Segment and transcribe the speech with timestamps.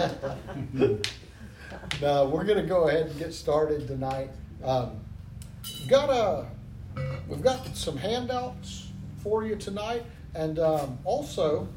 [2.00, 4.30] no, we're going to go ahead and get started tonight.
[4.64, 5.00] Um,
[5.88, 6.46] got a,
[7.28, 8.88] we've got some handouts
[9.22, 11.68] for you tonight, and um, also,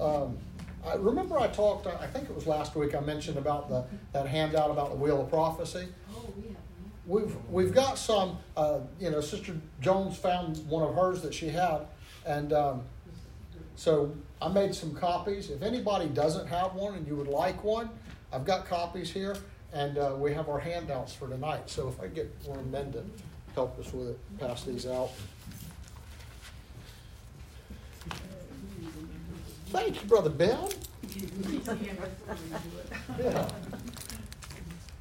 [0.00, 0.38] um,
[0.84, 1.86] I remember I talked.
[1.86, 2.94] I think it was last week.
[2.94, 5.88] I mentioned about the that handout about the wheel of prophecy.
[6.14, 6.54] Oh, yeah.
[7.06, 8.38] We've we've got some.
[8.56, 11.86] Uh, you know, Sister Jones found one of hers that she had,
[12.26, 12.82] and um,
[13.76, 14.12] so
[14.42, 15.50] I made some copies.
[15.50, 17.88] If anybody doesn't have one and you would like one,
[18.32, 19.36] I've got copies here,
[19.72, 21.70] and uh, we have our handouts for tonight.
[21.70, 23.04] So if I get one of men to
[23.54, 25.10] help us with it, pass these out.
[29.68, 30.58] Thank you, Brother Ben.
[33.18, 33.48] Yeah.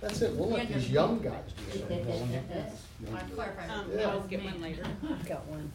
[0.02, 0.36] That's it.
[0.36, 1.34] We'll let these young guys
[1.72, 2.36] do something.
[3.16, 3.72] I'm clarifying.
[3.72, 4.10] Um, Yeah.
[4.10, 4.84] I'll get one later.
[5.10, 5.72] I've Got one.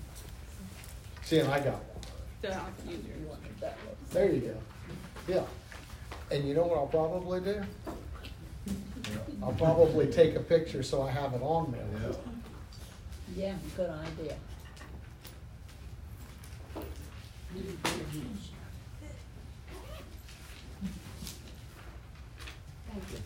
[1.24, 1.95] See, and I got one.
[2.42, 3.72] So I'll use yours.
[4.12, 4.56] There you go.
[5.26, 5.42] Yeah.
[6.30, 7.62] And you know what I'll probably do?
[9.42, 12.12] I'll probably take a picture so I have it on there.
[13.34, 14.36] Yeah, good idea.
[22.96, 23.18] Thank you.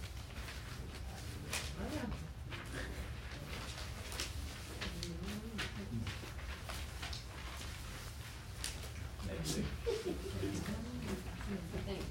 [11.87, 12.05] Thank you.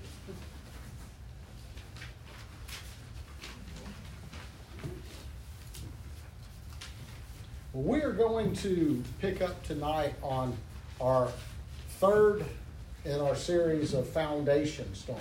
[7.74, 10.54] Well, we are going to pick up tonight on
[11.00, 11.30] our
[12.00, 12.44] third
[13.06, 15.20] in our series of foundation stones.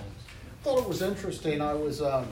[0.59, 1.61] I thought it was interesting.
[1.61, 2.27] I was, um,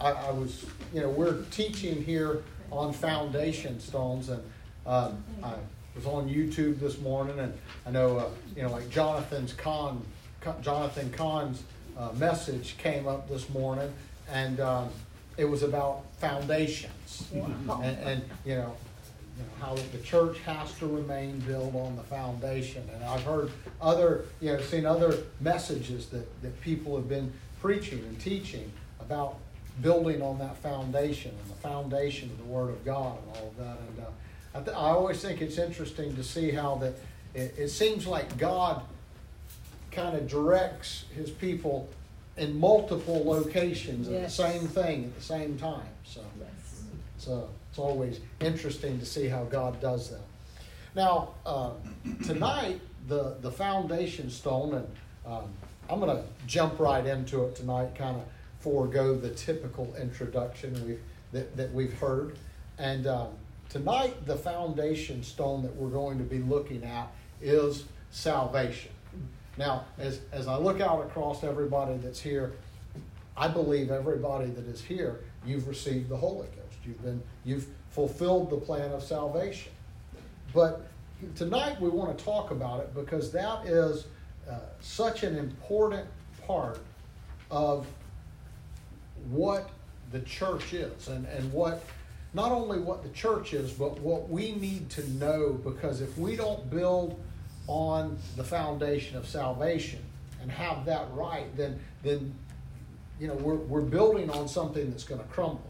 [0.00, 4.42] I, I was, you know, we're teaching here on foundation stones, and
[4.86, 5.52] um, I
[5.94, 7.52] was on YouTube this morning, and
[7.86, 10.02] I know, uh, you know, like Jonathan's con,
[10.62, 11.62] Jonathan Cahn's
[11.98, 13.92] uh, message came up this morning,
[14.32, 14.88] and um,
[15.36, 17.82] it was about foundations, Wow.
[17.84, 18.74] and, and you know,
[19.36, 22.88] you know, how the church has to remain built on the foundation.
[22.94, 23.50] And I've heard
[23.80, 29.38] other, you know, seen other messages that, that people have been preaching and teaching about
[29.82, 33.56] building on that foundation and the foundation of the Word of God and all of
[33.56, 33.78] that.
[33.88, 36.94] And uh, I, th- I always think it's interesting to see how that
[37.34, 38.82] it, it seems like God
[39.90, 41.88] kind of directs His people
[42.36, 45.88] in multiple locations at the same thing at the same time.
[46.04, 46.20] So.
[46.38, 46.82] Yes.
[47.18, 50.20] So it's always interesting to see how God does that.
[50.94, 51.70] Now, uh,
[52.24, 54.86] tonight, the, the foundation stone, and
[55.26, 55.52] um,
[55.90, 58.22] I'm going to jump right into it tonight, kind of
[58.60, 61.00] forego the typical introduction we've,
[61.32, 62.38] that, that we've heard.
[62.78, 63.30] And um,
[63.68, 67.08] tonight, the foundation stone that we're going to be looking at
[67.42, 68.92] is salvation.
[69.58, 72.52] Now, as, as I look out across everybody that's here,
[73.36, 76.63] I believe everybody that is here, you've received the Holy Ghost.
[76.84, 79.72] You've been, you've fulfilled the plan of salvation.
[80.52, 80.86] But
[81.34, 84.06] tonight we want to talk about it because that is
[84.48, 86.06] uh, such an important
[86.46, 86.78] part
[87.50, 87.86] of
[89.30, 89.70] what
[90.12, 91.84] the church is and, and what
[92.34, 96.34] not only what the church is, but what we need to know because if we
[96.34, 97.18] don't build
[97.68, 100.00] on the foundation of salvation
[100.42, 102.34] and have that right, then then
[103.20, 105.62] you know we're, we're building on something that's going to crumble.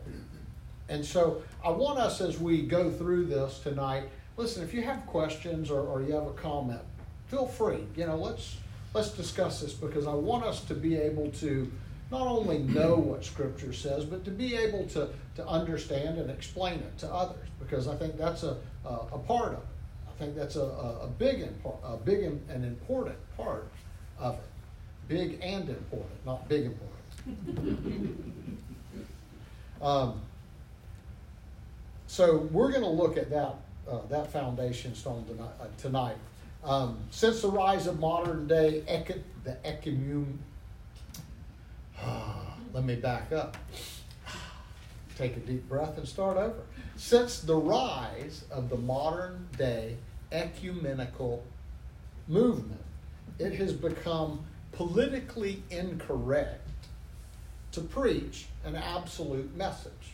[0.89, 4.05] And so I want us as we go through this tonight,
[4.37, 6.81] listen, if you have questions or, or you have a comment,
[7.29, 7.87] feel free.
[7.97, 8.59] You know, let's
[8.93, 11.71] let's discuss this because I want us to be able to
[12.11, 16.75] not only know what Scripture says, but to be able to, to understand and explain
[16.75, 19.67] it to others because I think that's a, a, a part of it.
[20.09, 23.69] I think that's a, a, big impor- a big and and important part
[24.19, 24.41] of it.
[25.09, 27.27] Big and important, not big important.
[29.83, 30.21] um,
[32.15, 33.57] so we're going to look at that
[33.91, 35.51] uh, that foundation stone tonight.
[35.61, 36.17] Uh, tonight.
[36.63, 40.39] Um, since the rise of modern day ecu- the ecumen,
[42.73, 43.57] let me back up.
[45.19, 46.63] Take a deep breath and start over.
[46.95, 49.97] Since the rise of the modern day
[50.31, 51.43] ecumenical
[52.29, 52.81] movement,
[53.41, 56.69] it has become politically incorrect
[57.73, 60.14] to preach an absolute message.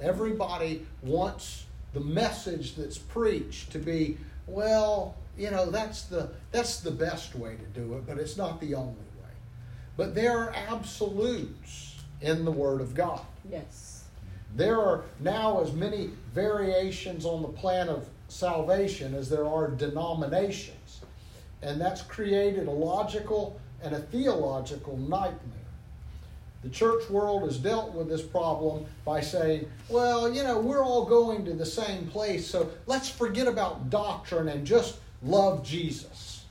[0.00, 6.90] Everybody wants the message that's preached to be, well, you know, that's the that's the
[6.90, 9.30] best way to do it, but it's not the only way.
[9.96, 13.20] But there are absolutes in the Word of God.
[13.50, 14.04] Yes.
[14.56, 21.00] There are now as many variations on the plan of salvation as there are denominations.
[21.62, 25.63] And that's created a logical and a theological nightmare.
[26.64, 31.04] The church world has dealt with this problem by saying, well, you know, we're all
[31.04, 36.46] going to the same place, so let's forget about doctrine and just love Jesus.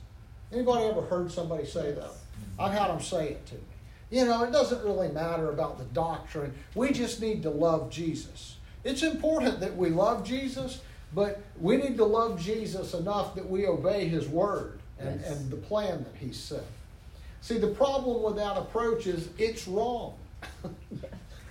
[0.52, 2.10] Anybody ever heard somebody say that?
[2.60, 3.60] I've had them say it to me.
[4.10, 6.54] You know, it doesn't really matter about the doctrine.
[6.76, 8.56] We just need to love Jesus.
[8.84, 10.80] It's important that we love Jesus,
[11.12, 15.30] but we need to love Jesus enough that we obey his word and, Yes.
[15.32, 16.62] and the plan that he set.
[17.44, 20.14] See, the problem with that approach is it's wrong.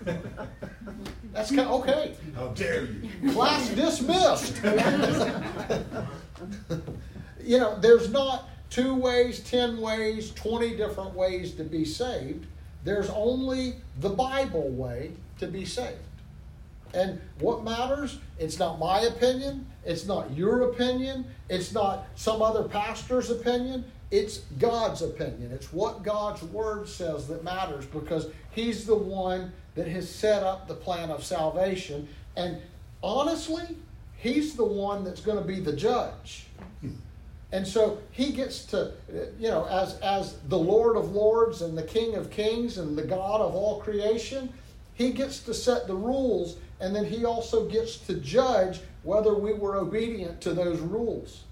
[0.04, 2.16] That's kind of, okay.
[2.36, 3.32] How dare you?
[3.32, 4.56] Class dismissed.
[7.44, 12.48] you know, there's not two ways, ten ways, twenty different ways to be saved.
[12.84, 16.00] There's only the Bible way to be saved.
[16.94, 22.64] And what matters, it's not my opinion, it's not your opinion, it's not some other
[22.64, 25.52] pastor's opinion, it's God's opinion.
[25.52, 30.68] It's what God's word says that matters because He's the one that has set up
[30.68, 32.08] the plan of salvation.
[32.38, 32.58] And
[33.02, 33.64] honestly,
[34.18, 36.46] He's the one that's going to be the judge.
[37.54, 38.94] And so he gets to,
[39.40, 43.04] you know, as, as the Lord of Lords and the King of Kings and the
[43.04, 44.52] God of all creation,
[44.96, 49.54] he gets to set the rules and then he also gets to judge whether we
[49.54, 51.46] were obedient to those rules.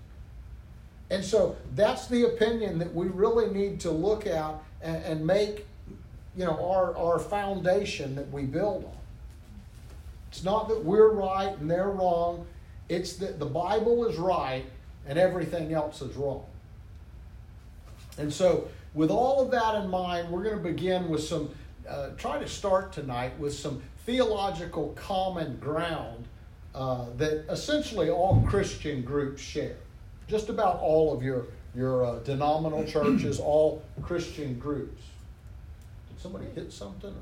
[1.10, 5.66] And so that's the opinion that we really need to look at and, and make,
[6.36, 8.98] you know, our, our foundation that we build on.
[10.30, 12.45] It's not that we're right and they're wrong.
[12.89, 14.66] It's that the Bible is right
[15.07, 16.45] and everything else is wrong.
[18.18, 21.51] And so, with all of that in mind, we're going to begin with some,
[21.88, 26.25] uh, try to start tonight with some theological common ground
[26.74, 29.77] uh, that essentially all Christian groups share.
[30.27, 31.45] Just about all of your,
[31.75, 32.86] your uh, denominational
[33.19, 35.03] churches, all Christian groups.
[36.09, 37.13] Did somebody hit something?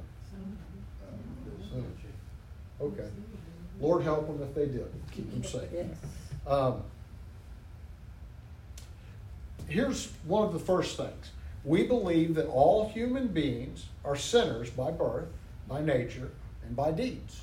[2.82, 3.08] Okay.
[3.80, 4.92] Lord help them if they did.
[5.12, 5.70] Keep them safe.
[5.74, 5.88] Yes.
[6.48, 6.82] Um,
[9.68, 11.32] here's one of the first things
[11.66, 15.28] we believe that all human beings are sinners by birth,
[15.68, 16.32] by nature,
[16.70, 17.42] and by deeds.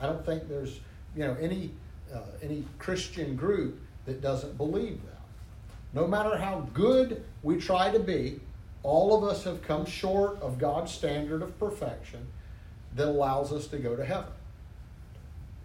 [0.00, 0.78] I don't think there's
[1.16, 1.72] you know any
[2.14, 5.20] uh, any Christian group that doesn't believe that.
[5.92, 8.40] No matter how good we try to be,
[8.82, 12.26] all of us have come short of God's standard of perfection
[12.94, 14.32] that allows us to go to heaven.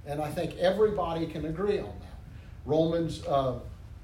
[0.05, 2.17] And I think everybody can agree on that.
[2.65, 3.59] Romans uh,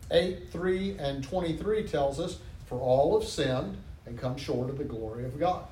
[0.10, 4.84] 8, 3 and 23 tells us, For all have sinned and come short of the
[4.84, 5.66] glory of God.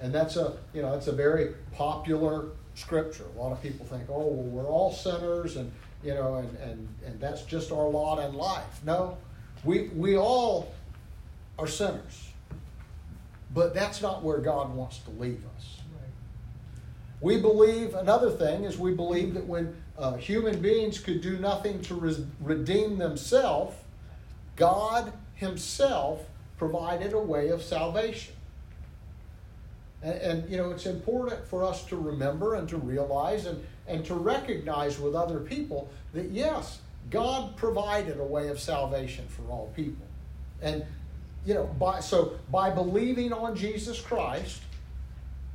[0.00, 3.24] And that's a, you know, that's a very popular scripture.
[3.36, 5.72] A lot of people think, oh, well, we're all sinners and,
[6.04, 8.80] you know, and, and, and that's just our lot in life.
[8.84, 9.16] No,
[9.64, 10.74] we, we all
[11.58, 12.30] are sinners.
[13.54, 15.76] But that's not where God wants to leave us.
[17.20, 21.80] We believe, another thing is we believe that when uh, human beings could do nothing
[21.82, 23.74] to res- redeem themselves,
[24.54, 26.20] God Himself
[26.58, 28.35] provided a way of salvation.
[30.06, 34.04] And, and, you know, it's important for us to remember and to realize and, and
[34.04, 36.78] to recognize with other people that yes,
[37.10, 40.06] God provided a way of salvation for all people.
[40.62, 40.84] And,
[41.44, 44.62] you know, by, so by believing on Jesus Christ,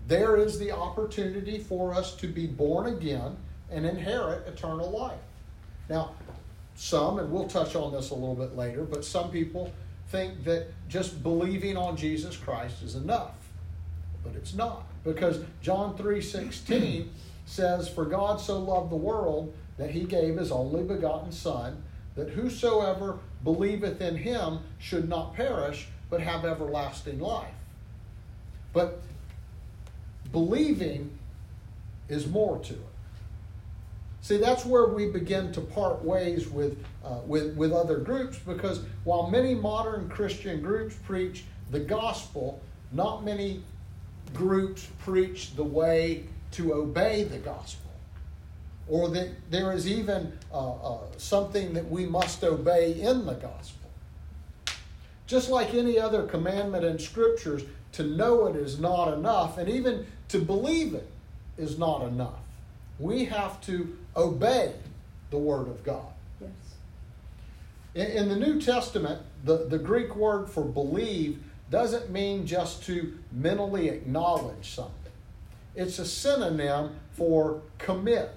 [0.09, 3.37] there is the opportunity for us to be born again
[3.69, 5.19] and inherit eternal life.
[5.89, 6.11] Now,
[6.75, 9.71] some, and we'll touch on this a little bit later, but some people
[10.09, 13.35] think that just believing on Jesus Christ is enough.
[14.23, 14.85] But it's not.
[15.03, 17.07] Because John 3:16
[17.45, 21.81] says, For God so loved the world that he gave his only begotten Son,
[22.15, 27.53] that whosoever believeth in him should not perish, but have everlasting life.
[28.73, 29.01] But
[30.31, 31.17] believing
[32.09, 32.79] is more to it.
[34.21, 38.81] See, that's where we begin to part ways with, uh, with, with other groups because
[39.03, 42.61] while many modern Christian groups preach the gospel,
[42.91, 43.63] not many
[44.33, 47.91] groups preach the way to obey the gospel.
[48.87, 53.89] Or that there is even uh, uh, something that we must obey in the gospel.
[55.27, 60.05] Just like any other commandment in scriptures, to know it is not enough, and even
[60.29, 61.07] to believe it
[61.57, 62.39] is not enough.
[62.99, 64.73] We have to obey
[65.29, 66.11] the Word of God.
[66.39, 66.49] Yes.
[67.95, 73.17] In, in the New Testament, the, the Greek word for believe doesn't mean just to
[73.31, 74.93] mentally acknowledge something,
[75.75, 78.31] it's a synonym for commit.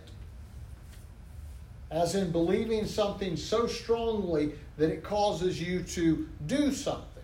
[1.91, 7.23] As in believing something so strongly that it causes you to do something.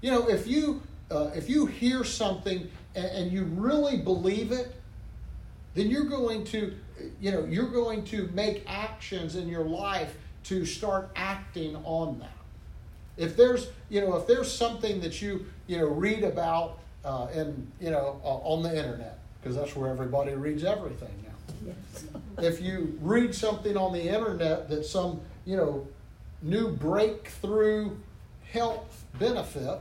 [0.00, 4.74] You know, if you uh, if you hear something and, and you really believe it,
[5.74, 6.74] then you're going to,
[7.20, 12.33] you know, you're going to make actions in your life to start acting on that.
[13.16, 17.66] If there's, you know, if there's something that you, you know, read about uh, in,
[17.80, 21.72] you know, uh, on the internet, because that's where everybody reads everything now.
[21.72, 22.04] Yes.
[22.38, 25.86] If you read something on the internet that some, you know,
[26.42, 27.90] new breakthrough
[28.52, 29.78] health benefit,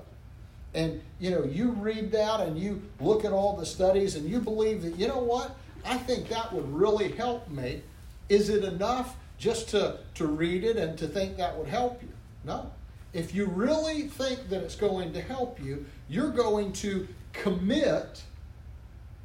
[0.75, 4.39] and you know, you read that and you look at all the studies and you
[4.39, 7.81] believe that, you know what, I think that would really help me.
[8.29, 12.09] Is it enough just to, to read it and to think that would help you?
[12.43, 12.71] No.
[13.13, 18.23] If you really think that it's going to help you, you're going to commit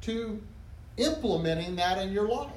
[0.01, 0.41] to
[0.97, 2.51] implementing that in your life.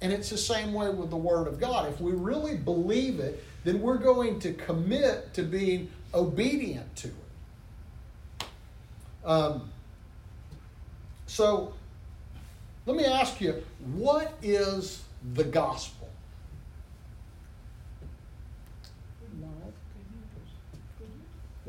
[0.00, 1.88] And it's the same way with the Word of God.
[1.88, 8.44] If we really believe it, then we're going to commit to being obedient to it.
[9.24, 9.70] Um,
[11.26, 11.74] so,
[12.84, 13.62] let me ask you
[13.94, 15.02] what is
[15.34, 16.08] the gospel?
[19.40, 19.72] Love.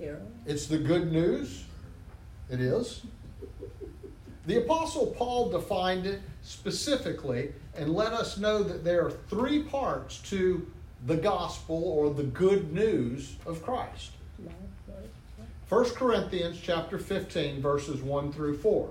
[0.03, 0.19] Hero.
[0.45, 1.63] It's the good news.
[2.49, 3.03] It is.
[4.45, 10.17] The Apostle Paul defined it specifically and let us know that there are three parts
[10.29, 10.69] to
[11.05, 14.11] the gospel or the good news of Christ.
[14.39, 14.53] Love.
[14.89, 15.87] Love.
[15.87, 18.89] 1 Corinthians chapter 15 verses 1 through 4.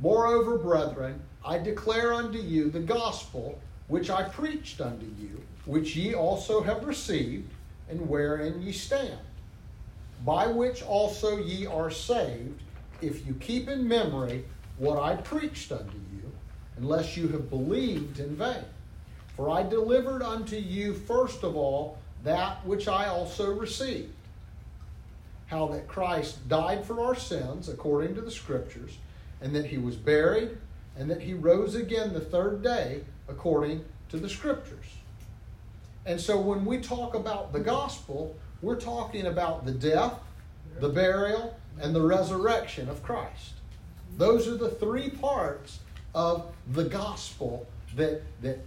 [0.00, 3.58] Moreover, brethren, I declare unto you the gospel
[3.88, 7.52] which I preached unto you, which ye also have received,
[7.90, 9.18] and wherein ye stand,
[10.24, 12.62] by which also ye are saved,
[13.00, 14.44] if you keep in memory
[14.78, 16.32] what I preached unto you,
[16.76, 18.64] unless you have believed in vain.
[19.36, 24.12] For I delivered unto you first of all that which I also received
[25.46, 28.98] how that Christ died for our sins according to the Scriptures,
[29.40, 30.56] and that he was buried,
[30.96, 34.86] and that he rose again the third day according to the Scriptures.
[36.04, 40.14] And so when we talk about the gospel, we're talking about the death,
[40.80, 43.54] the burial, and the resurrection of Christ.
[44.16, 45.80] Those are the three parts
[46.14, 48.58] of the gospel that, that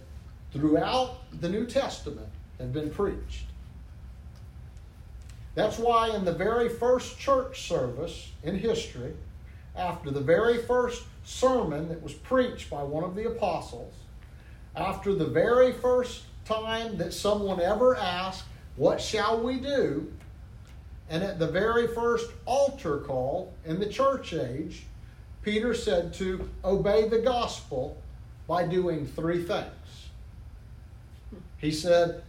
[0.52, 2.28] throughout the New Testament
[2.58, 3.46] have been preached.
[5.54, 9.14] That's why in the very first church service in history,
[9.76, 13.92] after the very first sermon that was preached by one of the apostles,
[14.76, 18.44] after the very first time that someone ever asked,
[18.80, 20.10] What shall we do?
[21.10, 24.84] And at the very first altar call in the church age,
[25.42, 27.98] Peter said to obey the gospel
[28.48, 30.08] by doing three things.
[31.58, 32.22] He said,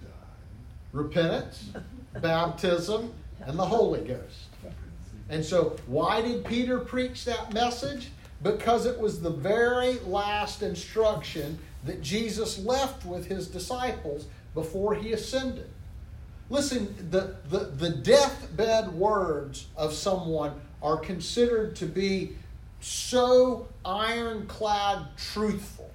[0.91, 1.69] repentance,
[2.21, 3.13] baptism,
[3.45, 4.47] and the Holy Ghost.
[5.29, 8.09] And so, why did Peter preach that message?
[8.43, 15.13] Because it was the very last instruction that Jesus left with his disciples before he
[15.13, 15.69] ascended.
[16.51, 20.51] Listen, the, the, the deathbed words of someone
[20.83, 22.33] are considered to be
[22.81, 25.89] so ironclad truthful.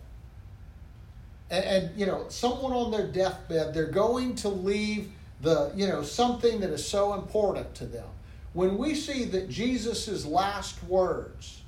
[1.51, 6.03] And, and, you know, someone on their deathbed, they're going to leave the, you know,
[6.03, 8.09] something that is so important to them.
[8.55, 11.61] When we see that Jesus' last words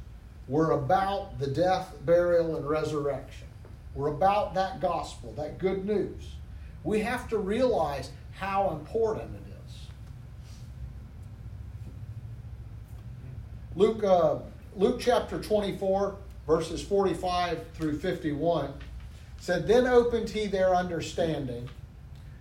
[0.49, 3.49] were about the death, burial, and resurrection,
[3.95, 6.37] were about that gospel, that good news,
[6.85, 9.75] we have to realize how important it is.
[13.75, 14.37] Luke, uh,
[14.77, 16.15] Luke chapter 24,
[16.47, 18.73] verses 45 through 51
[19.41, 21.69] said, Then opened he their understanding,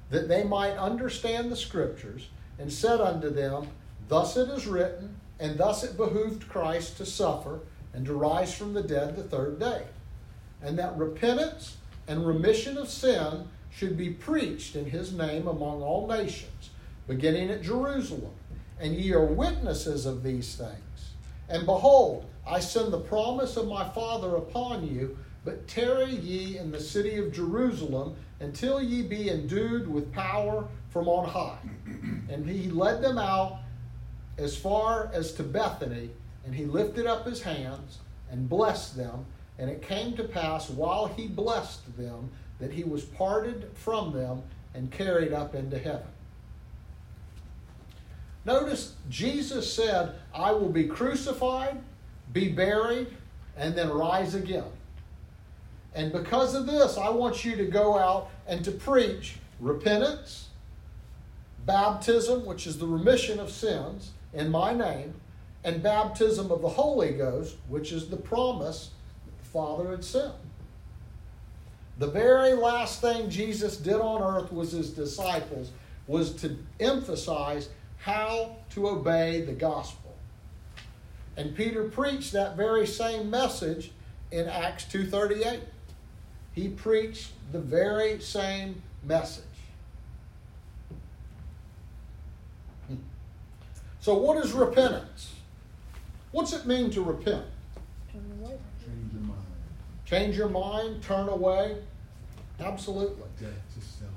[0.09, 2.27] that they might understand the scriptures,
[2.59, 3.67] and said unto them,
[4.07, 7.59] Thus it is written, and thus it behooved Christ to suffer
[7.93, 9.83] and to rise from the dead the third day,
[10.61, 11.77] and that repentance
[12.07, 16.71] and remission of sin should be preached in his name among all nations,
[17.07, 18.33] beginning at Jerusalem.
[18.79, 21.13] And ye are witnesses of these things.
[21.47, 25.15] And behold, I send the promise of my Father upon you,
[25.45, 31.07] but tarry ye in the city of Jerusalem until ye be endued with power from
[31.07, 31.59] on high.
[32.29, 33.59] And he led them out
[34.39, 36.09] as far as to Bethany,
[36.45, 37.99] and he lifted up his hands
[38.31, 39.27] and blessed them.
[39.59, 42.29] And it came to pass while he blessed them
[42.59, 44.41] that he was parted from them
[44.73, 46.07] and carried up into heaven.
[48.45, 51.77] Notice Jesus said, I will be crucified,
[52.31, 53.07] be buried,
[53.57, 54.71] and then rise again.
[55.93, 60.49] And because of this, I want you to go out and to preach repentance,
[61.65, 65.15] baptism, which is the remission of sins, in my name,
[65.63, 68.91] and baptism of the Holy Ghost, which is the promise
[69.25, 70.33] that the Father had sent.
[71.99, 75.71] The very last thing Jesus did on earth was his disciples
[76.05, 80.15] was to emphasize how to obey the gospel.
[81.35, 83.91] And Peter preached that very same message
[84.31, 85.61] in Acts 2:38.
[86.53, 89.43] He preached the very same message.
[92.87, 92.95] Hmm.
[93.99, 95.33] So what is repentance?
[96.31, 97.45] What's it mean to repent?
[98.11, 98.57] Turn away.
[98.83, 99.41] Change your mind.
[100.07, 101.75] Change your mind, turn away?
[102.61, 103.27] Absolutely.
[103.39, 104.11] Death to self.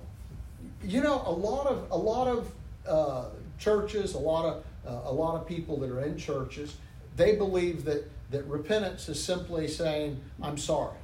[0.85, 2.53] You know, a lot of a lot of
[2.87, 3.25] uh,
[3.59, 6.77] churches, a lot of uh, a lot of people that are in churches,
[7.17, 10.97] they believe that that repentance is simply saying, "I'm sorry."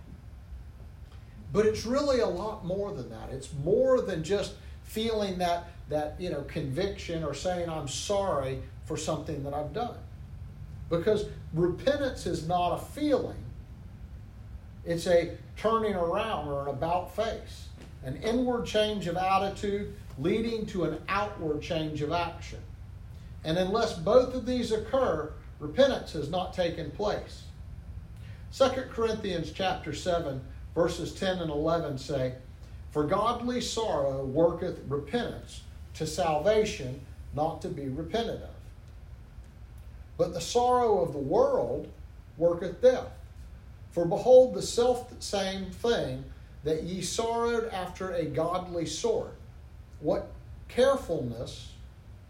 [1.52, 3.30] But it's really a lot more than that.
[3.30, 8.96] It's more than just feeling that that you know conviction or saying, "I'm sorry for
[8.96, 9.98] something that I've done,"
[10.88, 13.45] because repentance is not a feeling.
[14.86, 17.68] It's a turning around or an about face,
[18.04, 22.60] an inward change of attitude leading to an outward change of action.
[23.44, 27.42] And unless both of these occur, repentance has not taken place.
[28.56, 30.40] 2 Corinthians chapter 7
[30.74, 32.34] verses 10 and 11 say,
[32.90, 35.62] "For godly sorrow worketh repentance
[35.94, 37.00] to salvation,
[37.34, 38.50] not to be repented of.
[40.18, 41.88] But the sorrow of the world
[42.36, 43.12] worketh death.
[43.96, 46.22] For behold, the self same thing
[46.64, 49.34] that ye sorrowed after a godly sort,
[50.00, 50.28] what
[50.68, 51.72] carefulness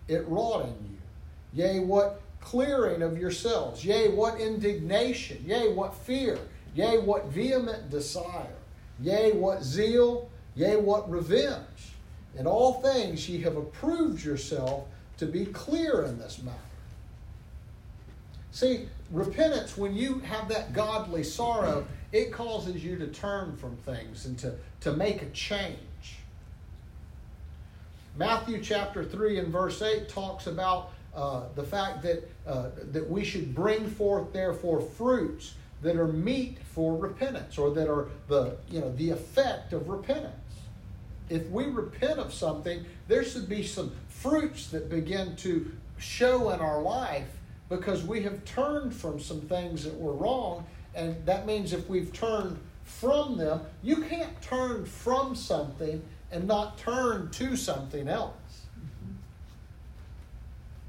[0.07, 1.65] it wrought in you.
[1.65, 3.85] Yea, what clearing of yourselves.
[3.85, 5.43] Yea, what indignation.
[5.45, 6.39] Yea, what fear.
[6.77, 8.55] Yea, what vehement desire.
[9.01, 10.31] Yea, what zeal.
[10.55, 11.95] Yea, what revenge.
[12.39, 14.85] In all things ye have approved yourself
[15.17, 16.57] to be clear in this matter.
[18.53, 24.27] See, repentance, when you have that godly sorrow, it causes you to turn from things
[24.27, 25.78] and to, to make a change.
[28.17, 33.25] Matthew chapter 3 and verse 8 talks about uh, the fact that, uh, that we
[33.25, 38.80] should bring forth, therefore, fruits that are meet for repentance or that are the, you
[38.80, 40.35] know, the effect of repentance.
[41.28, 46.61] If we repent of something, there should be some fruits that begin to show in
[46.61, 47.36] our life
[47.69, 50.65] because we have turned from some things that were wrong.
[50.95, 56.79] And that means if we've turned from them, you can't turn from something and not
[56.79, 58.63] turn to something else.
[58.79, 59.13] Mm-hmm.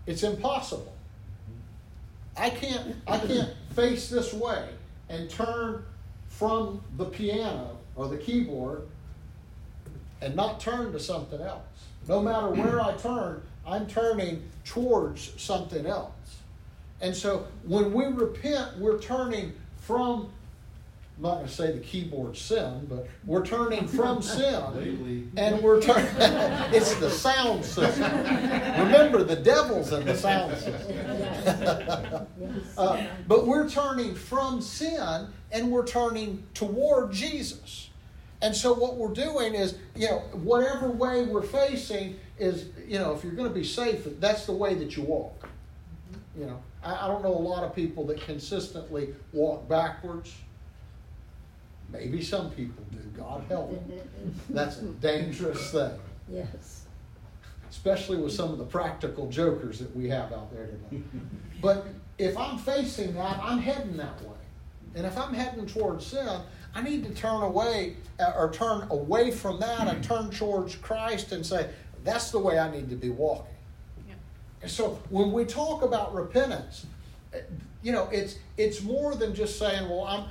[0.05, 0.93] It's impossible.
[2.37, 4.69] I can't I can't face this way
[5.09, 5.83] and turn
[6.29, 8.87] from the piano or the keyboard
[10.21, 11.63] and not turn to something else.
[12.07, 16.11] No matter where I turn, I'm turning towards something else.
[17.01, 20.29] And so when we repent, we're turning from,
[21.17, 24.61] I'm not going to say the keyboard sin, but we're turning from sin.
[24.75, 25.27] Lately.
[25.37, 26.09] And we're turning,
[26.73, 28.11] it's the sound system.
[28.11, 32.27] Remember, the devil's in the sound system.
[32.77, 37.89] Uh, but we're turning from sin and we're turning toward Jesus.
[38.41, 43.13] And so what we're doing is, you know, whatever way we're facing is, you know,
[43.13, 45.49] if you're going to be safe, that's the way that you walk.
[46.37, 50.33] You know, I, I don't know a lot of people that consistently walk backwards.
[51.91, 52.97] Maybe some people do.
[53.17, 53.99] God help them.
[54.49, 55.91] That's a dangerous thing,
[56.29, 56.85] Yes.
[57.69, 61.01] especially with some of the practical jokers that we have out there today.
[61.61, 64.35] But if I'm facing that, I'm heading that way.
[64.95, 66.41] And if I'm heading towards sin,
[66.75, 71.31] I need to turn away uh, or turn away from that and turn towards Christ
[71.31, 71.69] and say,
[72.03, 73.53] that's the way I need to be walking.
[74.59, 74.63] Yeah.
[74.63, 76.85] And so when we talk about repentance,
[77.83, 80.25] you know, it's it's more than just saying, well, I'm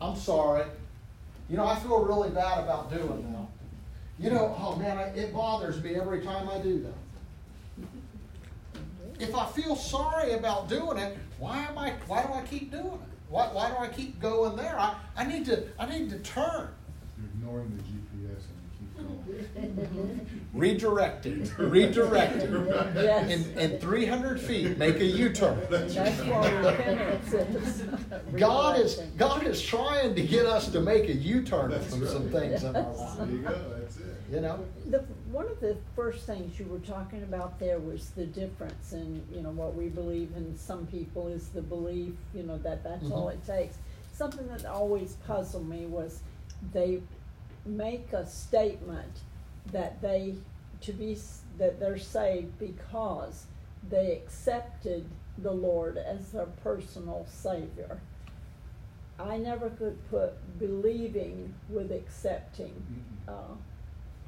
[0.00, 0.64] I'm sorry.
[1.48, 3.46] You know, I feel really bad about doing that.
[4.18, 6.94] You know, oh man, I, it bothers me every time I do that.
[9.18, 11.94] If I feel sorry about doing it, why am I?
[12.06, 13.00] Why do I keep doing it?
[13.28, 14.78] Why, why do I keep going there?
[14.78, 16.68] I, I need to I need to turn.
[17.18, 20.26] You're ignoring the GPS and you keep going.
[20.52, 21.52] Redirected.
[21.58, 22.50] Redirected.
[22.96, 23.30] Yes.
[23.30, 25.60] In, in 300 feet, make a U-turn.
[25.70, 27.82] That's what repentance is.
[28.36, 32.24] God is God is trying to get us to make a U-turn That's from some
[32.32, 32.42] right.
[32.50, 32.98] things in our Yes.
[32.98, 33.18] life.
[33.18, 34.04] There you go, that's it.
[34.32, 34.64] You know?
[34.88, 34.98] The,
[35.30, 39.42] one of the first things you were talking about there was the difference in, you
[39.42, 43.26] know, what we believe in some people is the belief, you know, that that's all
[43.28, 43.34] Mhm.
[43.34, 43.76] it takes.
[44.12, 46.20] Something that always puzzled me was
[46.72, 47.00] they
[47.64, 49.20] make a statement
[49.72, 50.34] that they,
[50.82, 51.18] to be,
[51.58, 53.46] that they're saved because
[53.88, 55.06] they accepted
[55.38, 58.00] the Lord as their personal Savior.
[59.18, 62.72] I never could put believing with accepting.
[63.28, 63.54] Uh,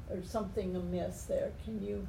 [0.09, 1.51] there's something amiss there.
[1.65, 2.05] Can you?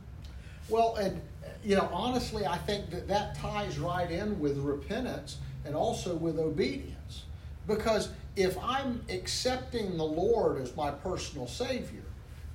[0.68, 1.20] Well, and
[1.62, 6.38] you know, honestly, I think that that ties right in with repentance and also with
[6.38, 7.24] obedience.
[7.66, 12.03] Because if I'm accepting the Lord as my personal Savior,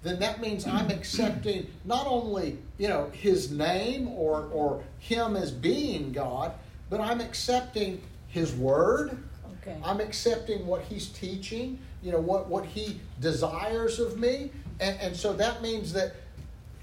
[0.01, 5.51] then that means I'm accepting not only you know His name or or Him as
[5.51, 6.53] being God,
[6.89, 9.17] but I'm accepting His Word.
[9.61, 9.77] Okay.
[9.83, 11.79] I'm accepting what He's teaching.
[12.01, 16.15] You know what what He desires of me, and, and so that means that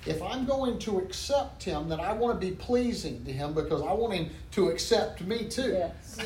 [0.07, 3.83] if I'm going to accept Him, then I want to be pleasing to Him because
[3.83, 5.73] I want Him to accept me too.
[5.73, 6.19] Yes.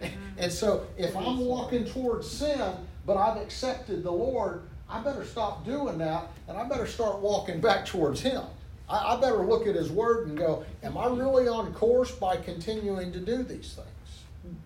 [0.38, 2.72] and so if I'm walking towards sin,
[3.04, 7.60] but I've accepted the Lord, I better stop doing that and I better start walking
[7.60, 8.42] back towards Him.
[8.88, 12.36] I, I better look at His Word and go, Am I really on course by
[12.36, 14.56] continuing to do these things?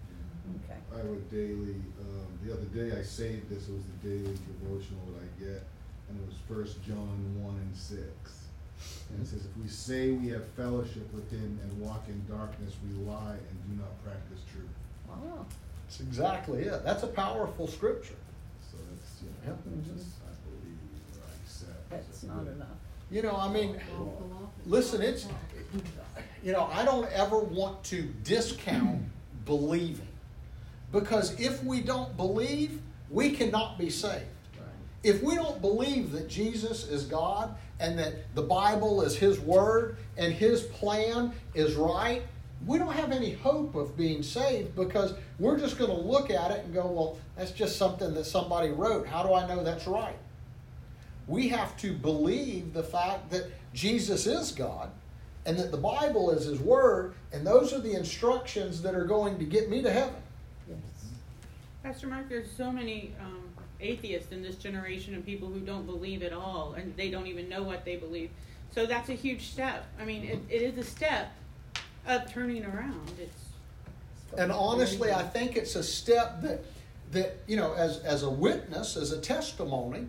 [0.64, 0.78] Okay.
[0.92, 4.38] I have a daily, um, the other day I saved this, it was the daily
[4.60, 5.62] devotional that I get,
[6.08, 8.40] and it was First John one and six.
[9.10, 12.74] And it says, if we say we have fellowship with him and walk in darkness,
[12.86, 14.68] we lie and do not practice truth.
[15.10, 15.44] Oh.
[15.86, 16.84] That's exactly it.
[16.84, 18.16] That's a powerful scripture.
[18.70, 19.58] So that's, you know, Yep.
[19.84, 20.78] just, I believe,
[21.12, 21.90] or I accept.
[21.90, 22.68] That's not enough.
[23.10, 25.26] You know, I mean, Walk the walk and listen, it's,
[26.42, 29.02] you know, I don't ever want to discount
[29.44, 30.08] believing.
[30.92, 32.80] Because if we don't believe,
[33.10, 34.24] we cannot be saved.
[35.02, 39.98] If we don't believe that Jesus is God and that the Bible is His Word
[40.16, 42.22] and His plan is right,
[42.66, 46.50] we don't have any hope of being saved because we're just going to look at
[46.50, 49.06] it and go, well, that's just something that somebody wrote.
[49.06, 50.16] How do I know that's right?
[51.26, 54.90] We have to believe the fact that Jesus is God
[55.46, 59.38] and that the Bible is His Word, and those are the instructions that are going
[59.38, 60.14] to get me to heaven.
[60.68, 60.78] Yes.
[61.82, 63.42] Pastor Mark, there's so many um,
[63.80, 67.48] atheists in this generation of people who don't believe at all, and they don't even
[67.48, 68.30] know what they believe.
[68.74, 69.86] So that's a huge step.
[70.00, 71.30] I mean, it, it is a step
[72.06, 73.10] of turning around.
[73.20, 73.42] It's
[74.36, 76.64] And honestly, I think it's a step that
[77.12, 80.06] that you know, as as a witness, as a testimony,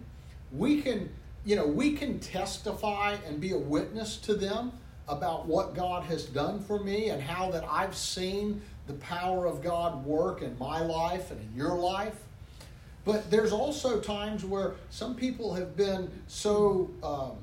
[0.52, 1.10] we can
[1.46, 4.72] you know we can testify and be a witness to them
[5.08, 9.62] about what God has done for me and how that I've seen the power of
[9.62, 12.16] God work in my life and in your life.
[13.04, 17.34] But there's also times where some people have been so um,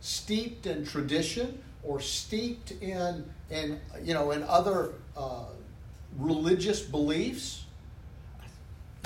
[0.00, 5.44] steeped in tradition or steeped in in you know in other uh,
[6.18, 7.64] religious beliefs.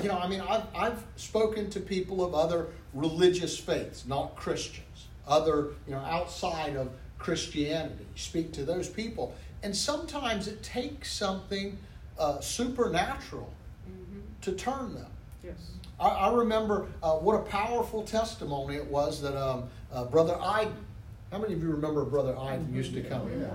[0.03, 5.07] You know, I mean, I've I've spoken to people of other religious faiths, not Christians,
[5.27, 8.05] other you know outside of Christianity.
[8.15, 9.33] Speak to those people,
[9.63, 11.77] and sometimes it takes something
[12.19, 13.51] uh, supernatural
[14.41, 15.07] to turn them.
[15.43, 15.55] yes.
[15.99, 20.84] I, I remember uh, what a powerful testimony it was that um, uh, Brother Iden.
[21.35, 23.51] How many of you remember Brother Iden used to come here?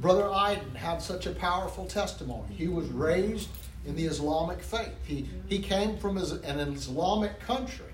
[0.00, 2.54] Brother Iden had such a powerful testimony.
[2.54, 3.48] He was raised
[3.84, 4.94] in the Islamic faith.
[5.02, 7.90] He he came from an Islamic country,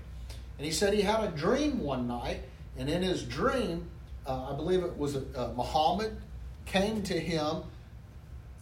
[0.59, 2.41] and he said he had a dream one night,
[2.77, 3.89] and in his dream,
[4.27, 6.15] uh, I believe it was uh, Muhammad
[6.67, 7.63] came to him,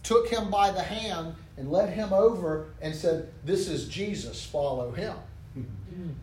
[0.02, 4.42] took him by the hand, and led him over and said, "This is Jesus.
[4.42, 5.16] Follow him."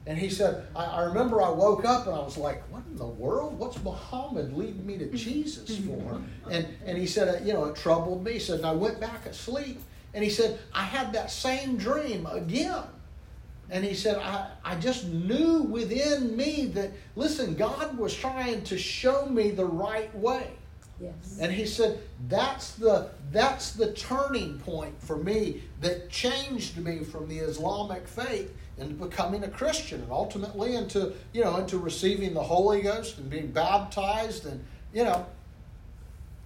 [0.05, 2.97] And he said, I, I remember I woke up and I was like, what in
[2.97, 3.57] the world?
[3.57, 6.21] What's Muhammad leading me to Jesus for?
[6.49, 8.33] And, and he said, uh, you know, it troubled me.
[8.33, 9.79] He said, and I went back asleep.
[10.13, 12.83] And he said, I had that same dream again.
[13.69, 18.77] And he said, I, I just knew within me that, listen, God was trying to
[18.77, 20.51] show me the right way.
[20.99, 21.37] Yes.
[21.39, 27.29] And he said, that's the, that's the turning point for me that changed me from
[27.29, 32.43] the Islamic faith into becoming a Christian and ultimately into, you know, into receiving the
[32.43, 34.45] Holy Ghost and being baptized.
[34.45, 35.25] And, you know,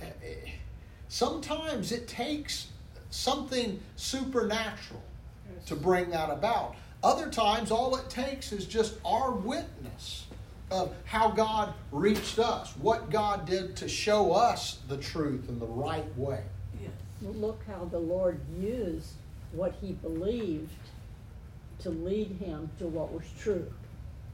[0.01, 0.49] eh, eh,
[1.07, 2.67] sometimes it takes
[3.09, 5.01] something supernatural
[5.65, 6.75] to bring that about.
[7.03, 10.25] Other times, all it takes is just our witness
[10.71, 15.67] of how God reached us, what God did to show us the truth in the
[15.67, 16.41] right way.
[17.21, 19.13] Well, Look how the Lord used
[19.51, 20.71] what he believed
[21.79, 23.71] to lead him to what was true.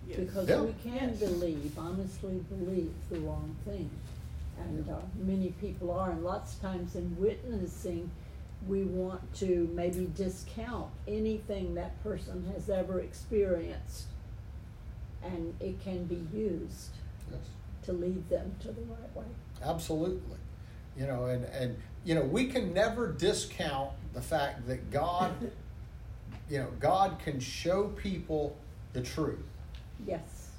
[0.08, 0.20] Yes.
[0.20, 0.62] Because Yeah.
[0.62, 1.20] we can Yes.
[1.20, 3.90] believe, honestly believe the wrong thing.
[4.60, 8.10] And uh, many people are, and lots of times in witnessing,
[8.68, 14.06] we want to maybe discount anything that person has ever experienced.
[15.24, 16.90] And it can be used
[17.32, 17.40] Yes.
[17.84, 19.26] to lead them to the right way.
[19.64, 20.38] Absolutely.
[20.98, 25.34] You know, and, and you know, we can never discount the fact that God,
[26.52, 28.58] you know, God can show people
[28.92, 29.40] the truth.
[30.06, 30.50] Yes.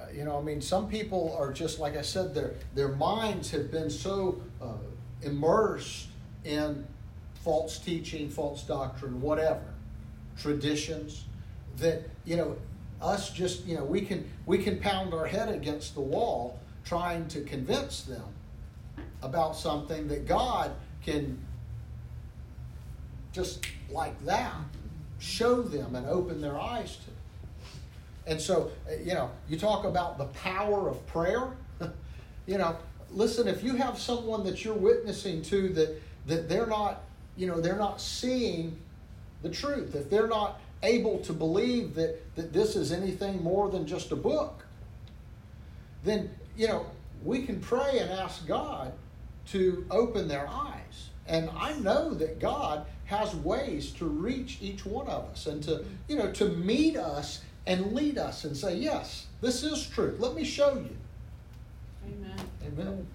[0.00, 3.52] Uh, you know, I mean, some people are just like I said, their their minds
[3.52, 4.72] have been so uh,
[5.22, 6.08] immersed
[6.44, 6.84] in
[7.36, 9.62] false teaching, false doctrine, whatever,
[10.36, 11.24] traditions,
[11.76, 12.56] that you know,
[13.00, 17.28] us just you know, we can we can pound our head against the wall trying
[17.28, 18.24] to convince them
[19.22, 21.38] about something that God can
[23.30, 24.52] just like that
[25.22, 28.30] show them and open their eyes to.
[28.30, 31.48] And so, uh, you know, you talk about the power of prayer.
[32.46, 32.76] you know,
[33.10, 37.02] listen, if you have someone that you're witnessing to that that they're not,
[37.36, 38.76] you know, they're not seeing
[39.42, 43.86] the truth, if they're not able to believe that that this is anything more than
[43.86, 44.64] just a book,
[46.02, 46.86] then you know,
[47.24, 48.92] we can pray and ask God
[49.50, 51.10] to open their eyes.
[51.28, 55.84] And I know that God has ways to reach each one of us and to,
[56.08, 60.18] you know, to meet us and lead us and say, yes, this is truth.
[60.18, 60.96] Let me show you.
[62.06, 62.36] Amen.
[62.66, 63.06] Amen.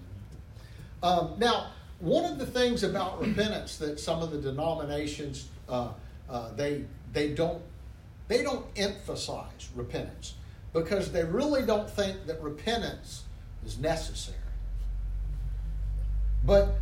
[1.02, 5.88] Um, now, one of the things about repentance that some of the denominations uh,
[6.30, 7.62] uh, they they don't
[8.28, 10.34] they don't emphasize repentance
[10.72, 13.24] because they really don't think that repentance
[13.64, 14.36] is necessary.
[16.44, 16.76] But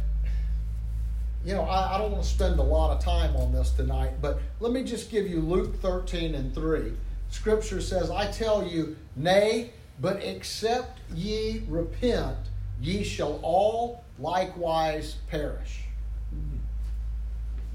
[1.47, 4.15] you know, I, I don't want to spend a lot of time on this tonight,
[4.21, 6.93] but let me just give you Luke 13 and 3.
[7.31, 12.37] Scripture says, I tell you, nay, but except ye repent,
[12.81, 15.83] ye shall all likewise perish.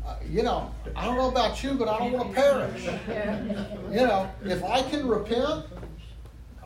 [0.05, 2.83] Uh, you know, I don't know about you, but I don't want to perish.
[3.89, 5.65] You know, if I can repent,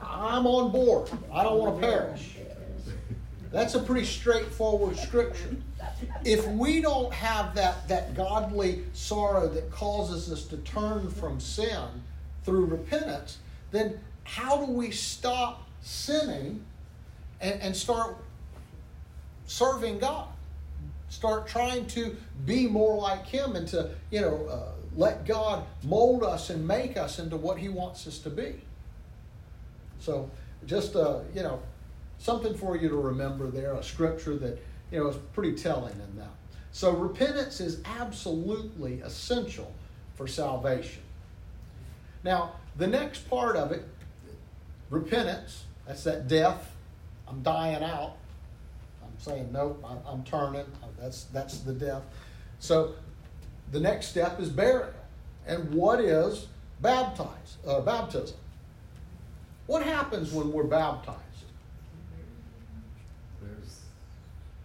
[0.02, 1.12] I'm on board.
[1.32, 2.36] I don't want to perish.
[3.52, 5.56] That's a pretty straightforward scripture.
[6.24, 11.86] If we don't have that, that godly sorrow that causes us to turn from sin
[12.44, 13.40] through repentance,
[13.72, 16.64] then how do we stop sinning
[17.42, 18.18] and, and start
[19.46, 20.28] serving God?
[21.10, 26.24] Start trying to be more like Him and to, you know, uh, let God mold
[26.24, 28.56] us and make us into what He wants us to be.
[30.00, 30.30] So,
[30.66, 31.62] just, uh, you know,
[32.18, 34.60] something for you to remember there, a scripture that,
[34.92, 36.30] you know, is pretty telling in that.
[36.72, 39.72] So, repentance is absolutely essential
[40.16, 41.02] for salvation.
[42.24, 43.86] Now, the next part of it,
[44.90, 46.72] repentance, that's that death.
[47.28, 48.18] I'm dying out.
[49.02, 50.66] I'm saying, nope, I'm, I'm turning.
[51.00, 52.04] That's, that's the death.
[52.60, 52.96] So,
[53.72, 54.94] the next step is burial.
[55.48, 56.48] And what is
[56.82, 58.38] baptize, uh, baptism?
[59.68, 61.20] What happens when we're baptized?
[63.42, 63.80] There's,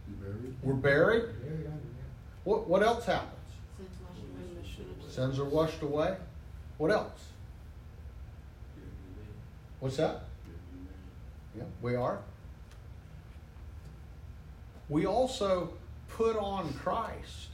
[0.08, 0.49] you buried?
[0.62, 1.24] We're buried.
[2.44, 3.34] What, what else happens?
[5.08, 6.16] Sins are washed away.
[6.78, 7.20] What else?
[9.80, 10.24] What's that?
[11.56, 12.20] Yeah, we are.
[14.88, 15.72] We also
[16.08, 17.48] put on Christ.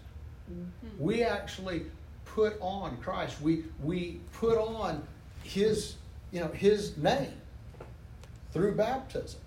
[0.99, 1.87] We actually
[2.25, 3.41] put on Christ.
[3.41, 5.03] We we put on
[5.43, 5.97] his
[6.33, 7.33] you know his name
[8.53, 9.41] through baptism.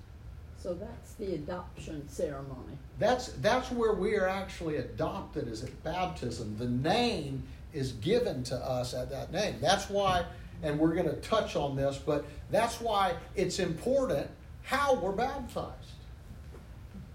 [0.58, 2.78] So that's the adoption ceremony.
[3.00, 6.58] That's that's where we are actually adopted is at baptism.
[6.58, 9.56] The name is given to us at that name.
[9.62, 10.26] That's why,
[10.64, 14.28] and we're going to touch on this, but that's why it's important
[14.64, 15.72] how we're baptized.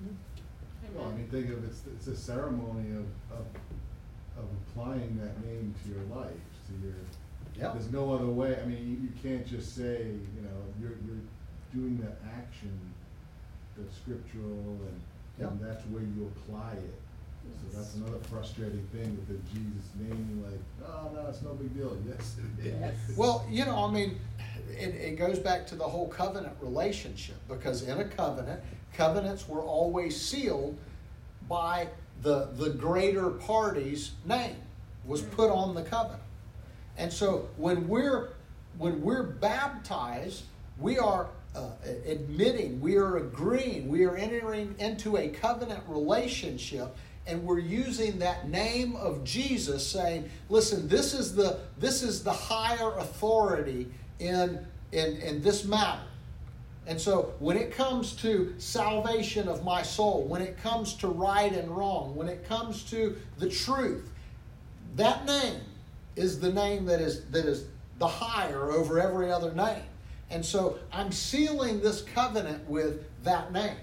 [0.02, 0.96] Mm-hmm.
[0.96, 3.46] Well, I mean, think of it's, it's a ceremony of, of,
[4.38, 6.30] of applying that name to your life,
[6.68, 6.94] to your,
[7.58, 7.72] Yeah.
[7.72, 11.22] there's no other way, I mean, you, you can't just say, you know, you're, you're
[11.74, 12.78] doing the action
[13.76, 15.00] that's scriptural and,
[15.38, 16.94] and that's where you apply it.
[17.44, 21.52] So that's another frustrating thing with the Jesus name, you're like, oh, no, it's no
[21.54, 22.74] big deal, yes, it is.
[22.80, 22.94] Yes.
[23.16, 24.18] Well, you know, I mean,
[24.70, 28.60] it, it goes back to the whole covenant relationship because in a covenant,
[28.94, 30.78] covenants were always sealed
[31.48, 31.88] by
[32.22, 34.56] the the greater party's name
[35.04, 35.30] was mm.
[35.32, 36.22] put on the covenant.
[36.96, 38.30] And so when we're
[38.78, 40.44] when we're baptized,
[40.78, 41.70] we are uh,
[42.06, 48.48] admitting, we are agreeing, we are entering into a covenant relationship and we're using that
[48.48, 55.16] name of Jesus saying, listen, this is the this is the higher authority in in,
[55.16, 56.02] in this matter.
[56.86, 61.52] And so when it comes to salvation of my soul, when it comes to right
[61.52, 64.10] and wrong, when it comes to the truth,
[64.96, 65.60] that name
[66.16, 67.64] is the name that is that is
[67.98, 69.82] the higher over every other name.
[70.30, 73.76] And so I'm sealing this covenant with that name.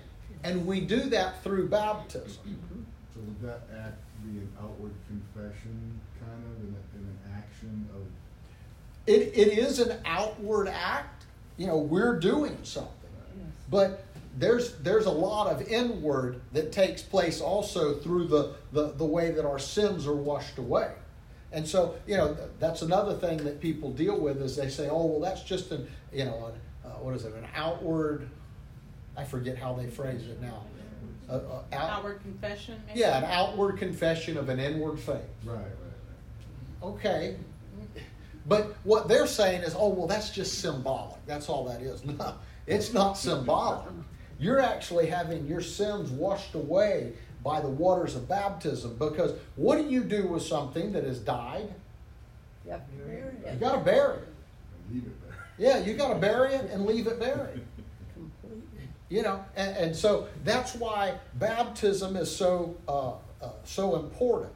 [0.44, 2.58] And we do that through baptism.
[3.14, 7.90] So would that act be an outward confession, kind of, and, a, and an action
[7.94, 8.02] of,
[9.06, 11.26] It, it is an outward act.
[11.58, 12.92] You know, we're doing something.
[13.38, 13.48] Yes.
[13.70, 14.06] But
[14.38, 19.32] there's there's a lot of inward that takes place also through the, the, the way
[19.32, 20.92] that our sins are washed away.
[21.54, 25.06] And so, you know, that's another thing that people deal with is they say, oh,
[25.06, 26.46] well, that's just an, you know,
[26.86, 28.30] an, uh, what is it, an outward,
[29.18, 30.64] I forget how they phrase it now.
[31.30, 33.00] Uh, uh, out- Outward confession, maybe?
[33.00, 35.16] yeah, an outward confession of an inward faith.
[35.46, 35.62] right, right,
[36.82, 36.90] right.
[36.90, 37.36] Okay.
[38.48, 41.24] But what they're saying is, oh, well, that's just symbolic.
[41.26, 42.04] That's all that is.
[42.06, 42.34] No,
[42.68, 43.88] it's not symbolic.
[44.40, 49.90] You're actually having your sins washed away by the waters of baptism because what do
[49.90, 51.74] you do with something that has died?
[52.66, 54.28] You have to bury You it got to bury it.
[54.92, 55.38] Leave it there.
[55.58, 57.62] Yeah, you got to bury it and leave it buried.
[58.14, 58.88] completely.
[59.10, 64.52] You know, and, and so that's why baptism is so uh, uh, so important.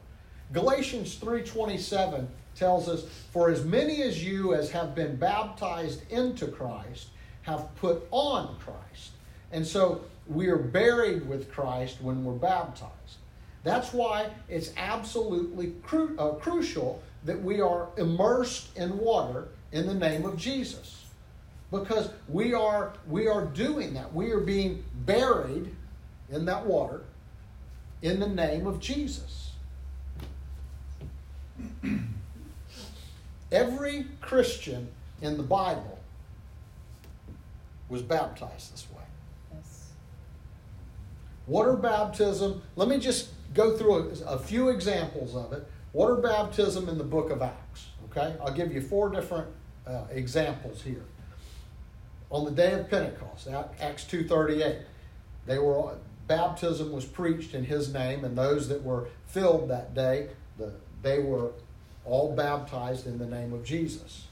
[0.53, 6.09] Galatians three twenty seven tells us, "For as many as you as have been baptized
[6.11, 7.07] into Christ
[7.41, 9.11] have put on Christ,"
[9.51, 12.91] and so we are buried with Christ when we're baptized.
[13.63, 19.93] That's why it's absolutely cru- uh, crucial that we are immersed in water in the
[19.93, 21.05] name of Jesus
[21.71, 25.75] because we are we are doing that we are being buried
[26.29, 27.01] in that water
[28.03, 29.51] in the name of jesus
[33.51, 34.87] every christian
[35.23, 35.95] in the bible
[37.89, 38.94] was baptized this way.
[41.47, 45.65] Water baptism let me just go through a, a few examples of it.
[45.93, 48.35] Water baptism in the book of acts okay?
[48.41, 49.47] I'll give you four different
[49.85, 51.03] uh, examples here.
[52.31, 54.81] On the day of pentecost acts 2.38
[55.45, 55.95] they were
[56.27, 60.71] baptism was preached in his name and those that were filled that day the,
[61.03, 61.51] they were
[62.03, 64.27] all baptized in the name of jesus.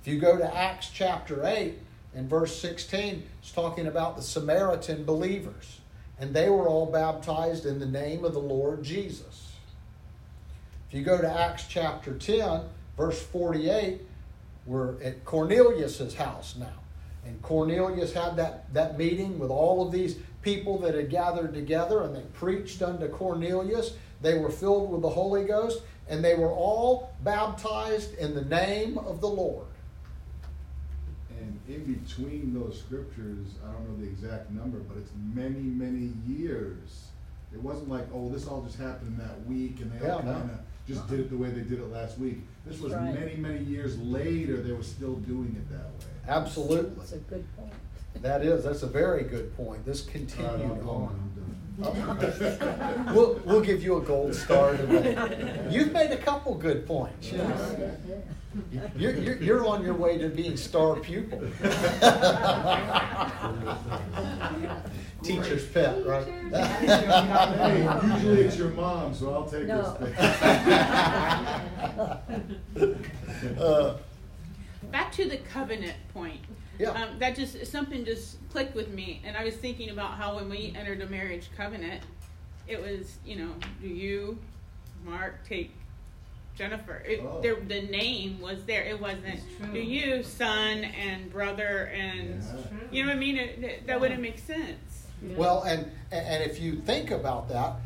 [0.00, 1.74] If you go to acts chapter 8
[2.14, 5.80] and verse 16 it's talking about the samaritan believers
[6.20, 9.52] and they were all baptized in the name of the lord jesus.
[10.88, 12.62] If you go to acts chapter 10
[12.96, 14.00] verse 48
[14.66, 16.66] we're at cornelius's house now.
[17.24, 22.02] And cornelius had that, that meeting with all of these people that had gathered together
[22.02, 23.94] and they preached unto cornelius.
[24.20, 28.98] They were filled with the holy ghost and they were all baptized in the name
[28.98, 29.67] of the lord
[31.68, 37.04] in between those scriptures, I don't know the exact number, but it's many, many years.
[37.52, 40.24] It wasn't like, oh, this all just happened in that week and they all Yeah,
[40.24, 40.32] no.
[40.38, 42.38] kind of just did it the way they did it last week.
[42.66, 43.12] This was Right.
[43.14, 46.12] many, many years later, they were still doing it that way.
[46.28, 47.72] absolutely That's a good point.
[48.22, 51.30] that is that's a very good point this Uh, continued I'm on
[53.14, 57.30] we'll, we'll give you a gold star today you've made a couple good points
[58.96, 61.38] You're, you're, you're on your way to being star pupil.
[65.22, 66.26] Teacher's pet, right?
[66.52, 67.82] Hey,
[68.14, 69.82] usually it's your mom, so I'll take No.
[70.00, 70.14] this
[72.74, 73.58] thing.
[73.60, 73.96] Uh,
[74.90, 76.40] Back to the covenant point.
[76.78, 76.90] Yeah.
[76.90, 80.48] Um, that just something just clicked with me, and I was thinking about how when
[80.48, 82.02] we entered a marriage covenant,
[82.66, 83.50] it was you know,
[83.82, 84.38] do you,
[85.04, 85.72] Mark, take
[86.58, 86.96] Jennifer?
[87.06, 87.40] It, Oh.
[87.40, 88.82] there, the name was there.
[88.82, 89.40] It wasn't
[89.72, 92.60] do you, son and brother, and Yeah.
[92.90, 93.36] you know what I mean.
[93.36, 95.06] It, that, that wouldn't make sense.
[95.36, 97.76] Well, and and if you think about that,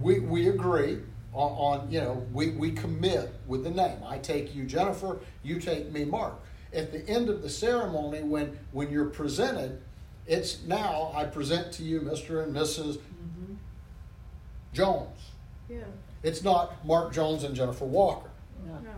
[0.00, 0.98] we, we agree
[1.32, 3.98] on, on you know we, we commit with the name.
[4.06, 6.34] I take you Jennifer, you take me Mark.
[6.72, 9.80] At the end of the ceremony, when when you're presented,
[10.28, 12.44] it's now I present to you Mr.
[12.44, 12.98] and Mrs.
[14.72, 15.18] Jones.
[15.68, 15.78] Yeah.
[16.22, 18.30] It's not Mark Jones and Jennifer Walker.
[18.66, 18.74] No.
[18.74, 18.90] No.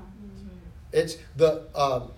[0.92, 2.10] It's the um,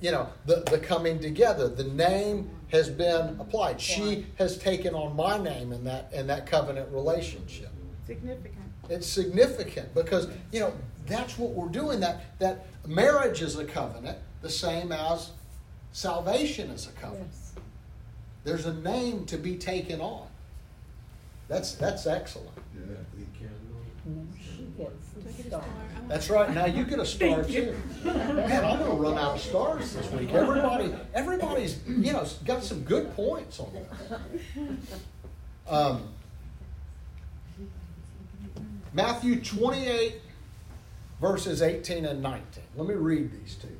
[0.00, 1.68] you know the the coming together.
[1.68, 3.80] The name has been applied.
[3.80, 7.70] She has taken on my name in that in that covenant relationship.
[8.06, 8.64] Significant.
[8.90, 10.74] It's significant because you know
[11.06, 12.00] that's what we're doing.
[12.00, 15.30] That that marriage is a covenant, the same as
[15.92, 17.30] salvation is a covenant.
[17.32, 17.52] Yes.
[18.44, 20.26] There's a name to be taken on.
[21.48, 22.50] That's that's excellent.
[22.74, 22.96] Yeah.
[24.04, 25.64] And then she gets the star.
[26.08, 26.52] That's right.
[26.54, 27.74] Now you get a star too.
[28.04, 30.32] Man, I'm going to run out of stars this week.
[30.32, 34.98] Everybody, everybody's you know got some good points on this.
[35.66, 36.02] Um,
[38.92, 40.20] Matthew 28,
[41.20, 42.44] verses 18 and 19.
[42.76, 43.78] Let me read these to you.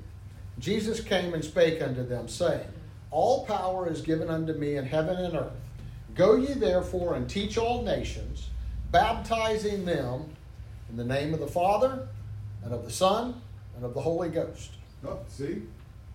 [0.58, 2.66] Jesus came and spake unto them, saying,
[3.10, 5.52] All power is given unto me in heaven and earth.
[6.14, 8.48] Go ye therefore and teach all nations,
[8.94, 10.22] baptizing them
[10.88, 12.06] in the name of the Father,
[12.62, 13.34] and of the Son,
[13.74, 14.70] and of the Holy Ghost.
[15.04, 15.62] Oh, see,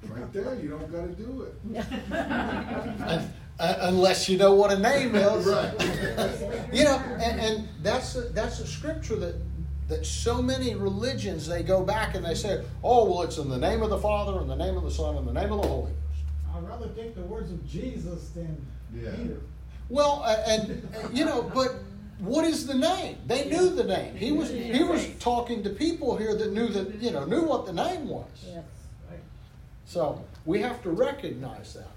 [0.07, 1.85] right there, you don't gotta do it.
[2.13, 5.45] Un- uh, unless you know what a name is.
[5.45, 6.73] Right.
[6.73, 9.35] you know, and, and that's a, that's a scripture that
[9.89, 13.57] that so many religions they go back and they say, oh well, it's in the
[13.57, 15.67] name of the Father, and the name of the Son, and the name of the
[15.67, 16.55] Holy Ghost.
[16.55, 18.55] I'd rather take the words of Jesus than
[18.95, 19.11] Yeah.
[19.17, 19.41] Peter.
[19.89, 21.75] Well, uh, and you know, but
[22.19, 23.17] what is the name?
[23.25, 24.15] They knew the name.
[24.15, 27.65] He was he was talking to people here that knew that you know knew what
[27.65, 28.27] the name was.
[28.45, 28.63] Yes.
[29.09, 29.19] Right.
[29.85, 31.87] So we have to recognize that.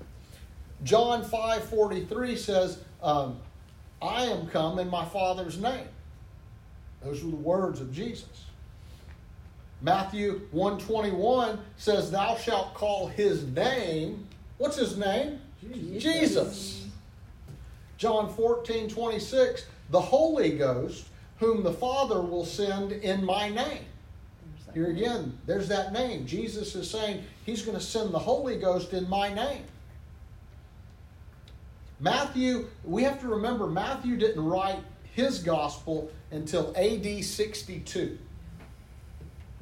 [0.85, 3.39] John five forty three says, um,
[4.01, 5.89] "I am come in my Father's name."
[7.03, 8.45] Those were the words of Jesus.
[9.81, 15.41] Matthew one twenty one says, "Thou shalt call his name." What's his name?
[15.61, 16.03] Jesus.
[16.03, 16.87] Jesus.
[17.99, 21.05] John 14, 26, the Holy Ghost,
[21.39, 23.85] whom the Father will send in my name.
[24.73, 26.27] Here again, there's that name.
[26.27, 29.65] Jesus is saying he's going to send the Holy Ghost in my name.
[32.01, 34.79] Matthew, we have to remember, Matthew didn't write
[35.13, 38.19] his gospel until AD 62.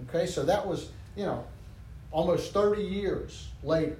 [0.08, 1.44] Okay, so that was, you know,
[2.12, 3.96] almost 30 years later.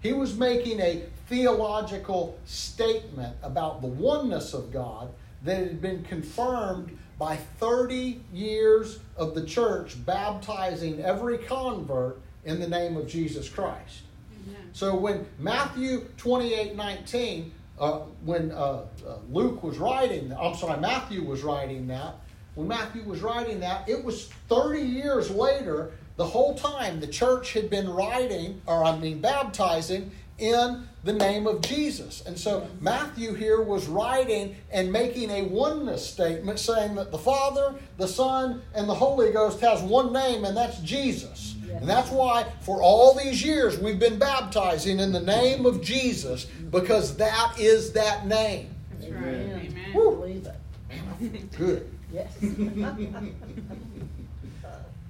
[0.00, 5.10] He was making a theological statement about the oneness of God
[5.42, 12.68] that had been confirmed by 30 years of the church baptizing every convert in the
[12.68, 14.02] name of Jesus Christ.
[14.46, 14.70] Amen.
[14.72, 18.84] So when Matthew 28 19, uh, when uh, uh,
[19.30, 22.16] Luke was writing, I'm sorry, Matthew was writing that,
[22.54, 27.52] when Matthew was writing that, it was 30 years later, the whole time the church
[27.52, 32.22] had been writing, or I mean, baptizing in the name of Jesus.
[32.26, 37.74] And so Matthew here was writing and making a oneness statement saying that the Father,
[37.98, 41.56] the Son, and the Holy Ghost has one name, and that's Jesus.
[41.80, 46.44] And that's why for all these years we've been baptizing in the name of Jesus
[46.44, 48.74] because that is that name.
[48.98, 49.24] That's right.
[49.24, 49.70] Amen.
[49.70, 49.92] Amen.
[49.92, 51.52] Believe it.
[51.56, 51.90] Good.
[52.14, 52.32] Yes.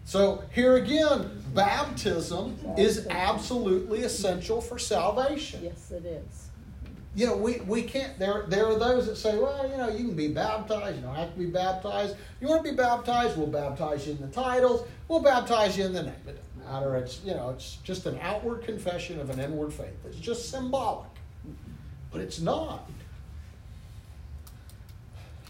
[0.05, 5.61] So here again, baptism is absolutely essential for salvation.
[5.62, 6.48] yes, it is.
[7.16, 9.98] You know, we, we can't, there, there are those that say, well, you know, you
[9.98, 12.16] can be baptized, you don't have to be baptized.
[12.40, 15.92] You want to be baptized, we'll baptize you in the titles, we'll baptize you in
[15.92, 16.14] the name.
[16.26, 19.94] It doesn't matter, it's, you know, it's just an outward confession of an inward faith.
[20.05, 21.09] It's just symbolic.
[22.11, 22.90] But it's not.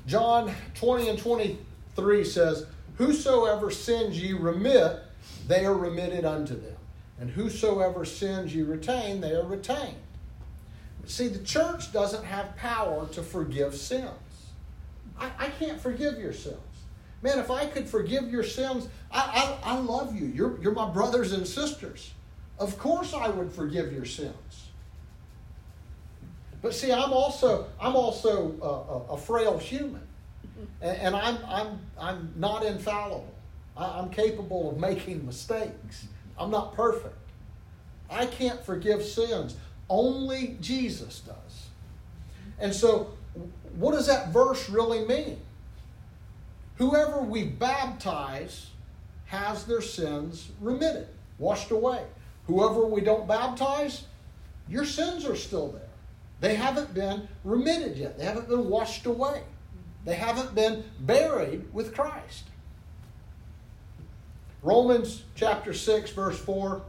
[0.07, 2.67] John 20 and 23 says,
[2.97, 5.01] Whosoever sins ye remit,
[5.47, 6.77] they are remitted unto them.
[7.19, 9.97] And whosoever sins ye retain, they are retained.
[11.07, 14.11] See, the church doesn't have power to forgive sins.
[15.19, 16.57] I, I can't forgive your sins.
[17.23, 20.27] Man, if I could forgive your sins, I, I, I love you.
[20.27, 22.13] You're, you're my brothers and sisters.
[22.59, 24.69] Of course I would forgive your sins.
[26.63, 30.07] But see, I'm also I'm also a, a, a frail human,
[30.81, 33.33] and, and I'm I'm I'm not infallible.
[33.77, 36.07] I, I'm capable of making mistakes.
[36.39, 37.17] I'm not perfect.
[38.11, 39.57] I can't forgive sins.
[39.89, 41.67] Only Jesus does.
[42.59, 43.13] And so,
[43.77, 45.39] what does that verse really mean?
[46.77, 48.71] Whoever we baptize
[49.27, 51.09] has their sins remitted,
[51.39, 52.05] washed away.
[52.47, 54.05] Whoever we don't baptize,
[54.69, 55.83] your sins are still there.
[56.41, 58.19] They haven't been remitted yet.
[58.19, 59.43] They haven't been washed away.
[60.05, 62.45] They haven't been buried with Christ.
[64.63, 66.83] Romans chapter 6, verse 4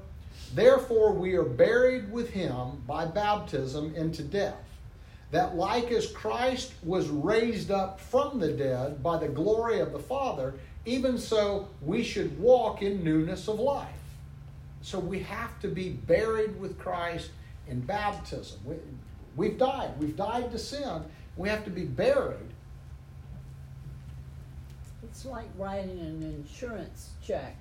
[0.53, 4.63] Therefore we are buried with him by baptism into death,
[5.32, 9.99] that like as Christ was raised up from the dead by the glory of the
[9.99, 10.53] Father,
[10.86, 13.89] even so we should walk in newness of life.
[14.82, 17.32] So we have to be buried with Christ
[17.68, 18.59] in baptism.
[18.63, 18.76] We,
[19.36, 19.99] we've died.
[19.99, 21.03] We've died to sin.
[21.36, 22.55] We have to be buried.
[25.10, 27.56] It's like writing an insurance check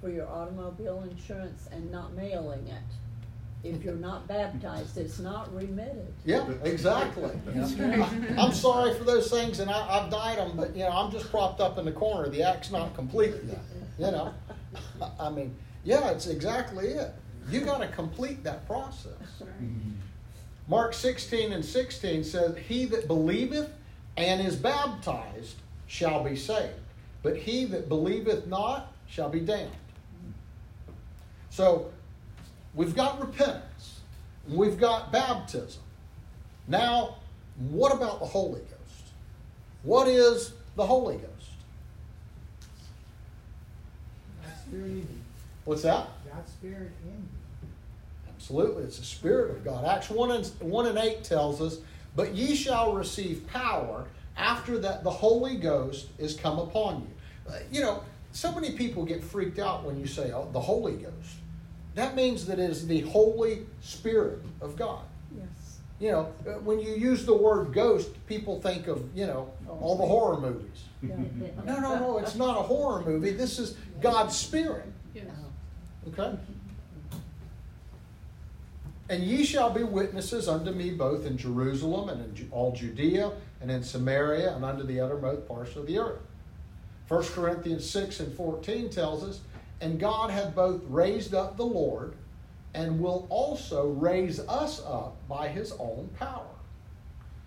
[0.00, 3.68] for your automobile insurance and not mailing it.
[3.68, 6.12] If you're not baptized, it's not remitted.
[6.24, 7.30] Yeah, exactly.
[7.52, 7.62] You
[8.02, 11.10] I- I'm sorry for those things, and I, I've died them, but you know, I'm
[11.10, 12.28] just propped up in the corner.
[12.28, 13.58] The act's not complete yet.
[13.98, 14.34] You know,
[15.20, 17.12] I mean, yeah, it's exactly it.
[17.50, 19.42] You got to complete that process.
[20.68, 23.70] Mark 16 and 16 says, He that believeth
[24.16, 25.56] and is baptized
[25.88, 26.74] shall be saved,
[27.22, 29.72] but he that believeth not shall be damned.
[31.50, 31.90] So
[32.74, 34.00] we've got repentance,
[34.48, 35.82] we've got baptism.
[36.68, 37.16] Now,
[37.70, 39.12] what about the Holy Ghost?
[39.82, 41.26] What is the Holy Ghost?
[44.44, 45.06] God's spirit in you.
[45.64, 46.08] What's that?
[46.30, 47.28] God's spirit in you.
[48.28, 49.84] Absolutely, it's the Spirit of God.
[49.84, 51.78] Acts 1 and, 1 and 8 tells us,
[52.14, 54.06] But ye shall receive power
[54.38, 57.52] after that the Holy Ghost is come upon you.
[57.52, 60.94] Uh, you know, so many people get freaked out when you say oh, the Holy
[60.94, 61.36] Ghost.
[61.94, 65.02] That means that it is the Holy Spirit of God.
[65.36, 65.80] Yes.
[65.98, 69.96] You know, uh, when you use the word ghost, people think of, you know, all
[69.96, 70.84] the horror movies.
[71.64, 73.30] No, no, no, it's not a horror movie.
[73.30, 74.86] This is God's Spirit.
[75.14, 75.26] Yes.
[76.08, 76.36] Okay?
[79.08, 83.70] And ye shall be witnesses unto me both in Jerusalem and in all Judea and
[83.70, 86.20] in Samaria and unto the uttermost parts of the earth.
[87.08, 89.40] 1 Corinthians 6 and 14 tells us,
[89.80, 92.14] And God hath both raised up the Lord
[92.74, 96.46] and will also raise us up by his own power.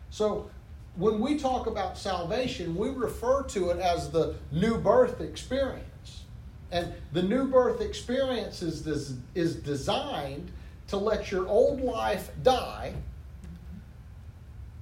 [0.09, 0.49] So
[0.95, 6.23] when we talk about salvation, we refer to it as the new birth experience.
[6.71, 10.51] And the new birth experience is, des- is designed
[10.87, 12.93] to let your old life die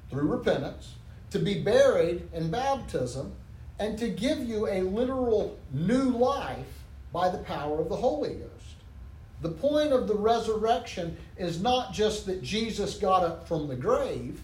[0.09, 0.95] through repentance,
[1.31, 3.33] to be buried in baptism,
[3.77, 8.75] and to give you a literal new life by the power of the Holy Ghost.
[9.41, 14.41] The point of the resurrection is not just that Jesus got up from the grave,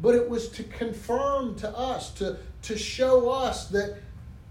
[0.00, 3.98] but it was to confirm to us, to, to show us that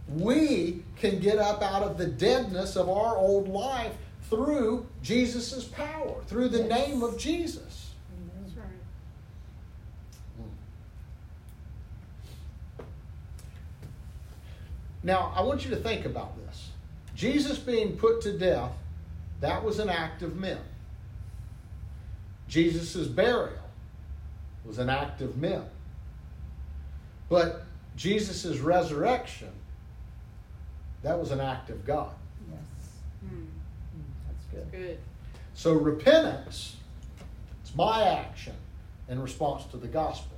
[0.07, 3.93] we can get up out of the deadness of our old life
[4.29, 7.91] through Jesus' power, through the name of Jesus.
[8.41, 8.65] That's right.
[15.03, 16.69] Now, I want you to think about this.
[17.15, 18.71] Jesus being put to death,
[19.39, 20.59] that was an act of men.
[22.47, 23.57] Jesus' burial
[24.65, 25.63] was an act of men.
[27.29, 27.63] But
[27.95, 29.51] Jesus' resurrection,
[31.01, 32.13] that was an act of God.
[32.49, 32.59] Yes.
[33.27, 33.45] Hmm.
[34.27, 34.71] That's good.
[34.71, 34.99] Good.
[35.53, 36.75] So repentance,
[37.63, 38.55] it's my action
[39.09, 40.37] in response to the gospel.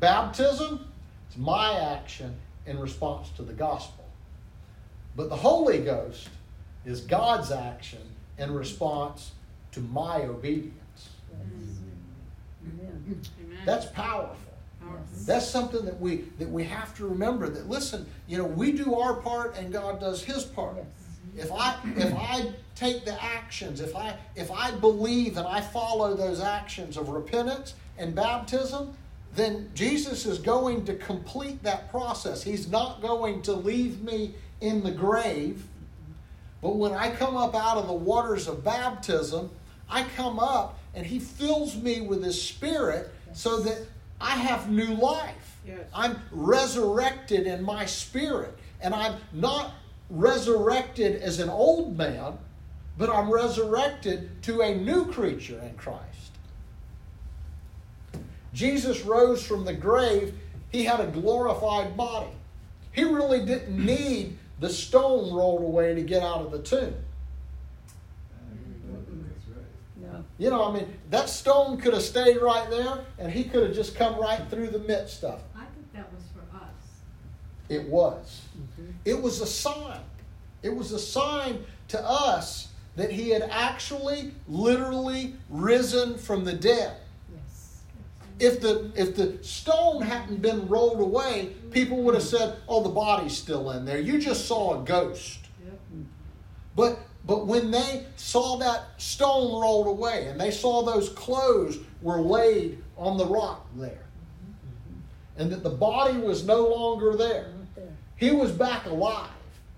[0.00, 0.88] Baptism,
[1.28, 2.36] it's my action
[2.66, 4.04] in response to the gospel.
[5.16, 6.28] But the Holy Ghost
[6.84, 8.00] is God's action
[8.38, 9.32] in response
[9.72, 11.10] to my obedience.
[12.64, 13.20] Amen.
[13.64, 14.36] That's powerful.
[14.80, 15.06] Powerful.
[15.12, 15.26] Yes.
[15.26, 18.94] That's something that we that we have to remember that listen, you know, we do
[18.94, 20.76] our part and God does his part.
[21.34, 21.46] Yes.
[21.46, 26.14] If I if I take the actions, if I if I believe and I follow
[26.14, 28.94] those actions of repentance and baptism,
[29.34, 32.42] then Jesus is going to complete that process.
[32.42, 35.64] He's not going to leave me in the grave.
[36.60, 39.50] But when I come up out of the waters of baptism,
[39.88, 43.78] I come up and he fills me with his spirit so that
[44.20, 45.56] I have new life.
[45.66, 45.80] Yes.
[45.94, 48.56] I'm resurrected in my spirit.
[48.80, 49.72] And I'm not
[50.10, 52.36] resurrected as an old man,
[52.98, 56.31] but I'm resurrected to a new creature in Christ.
[58.52, 60.34] Jesus rose from the grave,
[60.70, 62.30] he had a glorified body.
[62.92, 66.94] He really didn't need the stone rolled away to get out of the tomb.
[68.90, 70.12] That's right.
[70.12, 70.24] No.
[70.38, 73.74] You know, I mean, that stone could have stayed right there and he could have
[73.74, 75.44] just come right through the midst of it.
[75.56, 76.70] I think that was for us.
[77.68, 78.42] It was.
[78.56, 78.90] Mm-hmm.
[79.04, 80.00] It was a sign.
[80.62, 86.96] It was a sign to us that he had actually, literally risen from the dead.
[88.38, 92.88] If the if the stone hadn't been rolled away, people would have said, "Oh, the
[92.88, 93.98] body's still in there.
[93.98, 95.78] You just saw a ghost." Yep.
[96.74, 102.20] But but when they saw that stone rolled away and they saw those clothes were
[102.20, 104.04] laid on the rock there,
[105.36, 107.84] and that the body was no longer there, there.
[108.16, 109.30] he was back alive.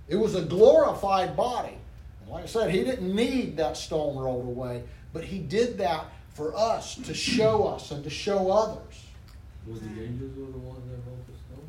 [0.09, 1.77] It was a glorified body.
[2.23, 6.07] And like I said, he didn't need that stone rolled away, but he did that
[6.35, 9.05] for us to show us and to show others.
[9.66, 11.68] Was the angels were the ones that rolled the stone?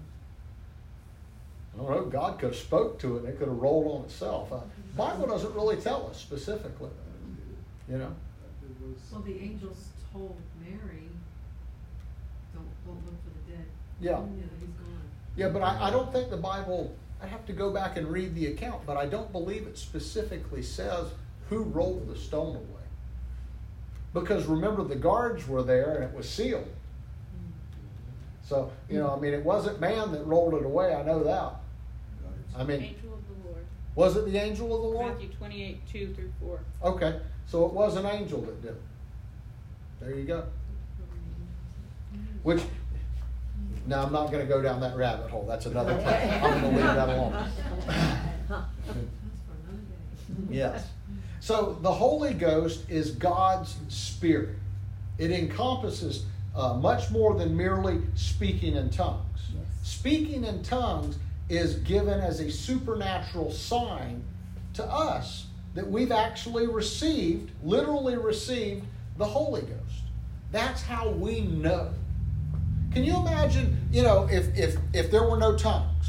[1.73, 2.09] I don't know.
[2.11, 4.51] God could have spoke to it and it could have rolled on itself.
[4.51, 4.59] Uh,
[4.97, 6.89] Bible doesn't really tell us specifically.
[7.89, 8.11] You know.
[8.63, 9.77] It was- So the angels
[10.11, 11.09] told Mary,
[12.53, 13.65] don't, don't look for the dead.
[14.01, 14.19] Yeah.
[14.19, 14.25] Yeah.
[15.37, 16.95] Yeah, but I, I don't think the Bible.
[17.21, 20.61] I'd have to go back and read the account, but I don't believe it specifically
[20.61, 21.07] says
[21.49, 22.74] who rolled the stone away.
[24.15, 26.65] Because remember, the guards were there and it was sealed.
[28.43, 31.55] So, you know, I mean, it wasn't man that rolled it away, I know that.
[32.57, 33.65] I mean, Angel of the Lord.
[33.93, 35.13] was it the angel of the Lord?
[35.13, 36.59] Matthew 28, 2 through 4.
[36.85, 38.81] Okay, so it was an angel that did it.
[39.99, 40.45] There you go.
[42.43, 42.61] Which,
[43.85, 45.45] now I'm not going to go down that rabbit hole.
[45.45, 46.43] That's another time.
[46.43, 47.33] I'm going to leave that alone.
[47.87, 49.81] That's for another
[50.47, 50.55] day.
[50.55, 50.87] Yes.
[51.45, 54.55] So the Holy Ghost is God's Spirit.
[55.19, 56.25] It encompasses
[56.55, 59.41] uh, much more than merely speaking in tongues.
[59.53, 59.63] Yes.
[59.83, 64.23] Speaking in tongues is given as a supernatural sign
[64.73, 68.83] to us that we've actually received, literally received,
[69.19, 70.01] the Holy Ghost.
[70.51, 71.93] That's how we know.
[72.91, 76.07] Can you imagine, you know, if if if there were no tongues,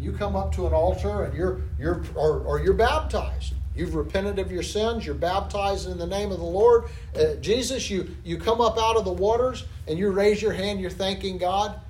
[0.00, 3.54] you come up to an altar and you're you're or, or you're baptized.
[3.74, 5.06] You've repented of your sins.
[5.06, 6.84] You're baptized in the name of the Lord
[7.16, 7.88] uh, Jesus.
[7.88, 10.80] You you come up out of the waters and you raise your hand.
[10.80, 11.80] You're thanking God.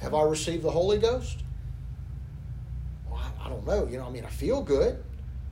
[0.00, 1.42] Have I received the Holy Ghost?
[3.08, 3.86] Well, I, I don't know.
[3.86, 5.02] You know, I mean, I feel good.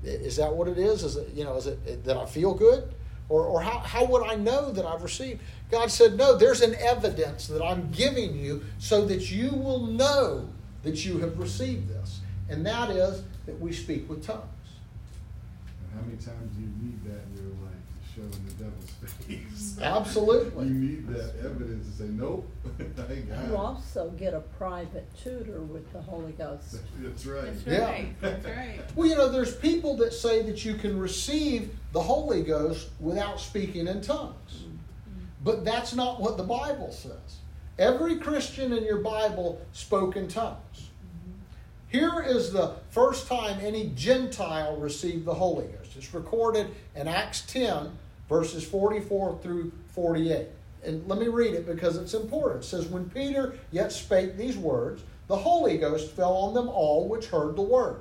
[0.02, 1.04] Is that what it is?
[1.04, 1.56] Is it you know?
[1.56, 2.92] Is it that I feel good?
[3.28, 5.42] Or, or how, how would I know that I've received?
[5.70, 10.48] God said, No, there's an evidence that I'm giving you so that you will know
[10.82, 12.20] that you have received this.
[12.48, 14.42] And that is that we speak with tongues.
[15.82, 18.64] And how many times do you need that in your life to show in the
[18.64, 18.90] devil's
[19.26, 19.78] face?
[19.80, 20.66] Absolutely.
[20.66, 22.46] You need that evidence to say, nope,
[22.78, 23.56] I got You it.
[23.56, 26.76] also get a private tutor with the Holy Ghost.
[27.00, 27.44] That's right.
[27.46, 28.04] That's Yeah.
[28.20, 28.80] That's right.
[28.94, 33.40] Well, you know, there's people that say that you can receive the Holy Ghost without
[33.40, 34.34] speaking in tongues.
[34.58, 34.76] Mm-hmm.
[35.42, 37.38] But that's not what the Bible says.
[37.78, 40.87] Every Christian in your Bible spoke in tongues.
[41.88, 45.96] Here is the first time any Gentile received the Holy Ghost.
[45.96, 47.90] It's recorded in Acts 10,
[48.28, 50.48] verses 44 through 48.
[50.84, 52.62] And let me read it because it's important.
[52.62, 57.08] It says, When Peter yet spake these words, the Holy Ghost fell on them all
[57.08, 58.00] which heard the word.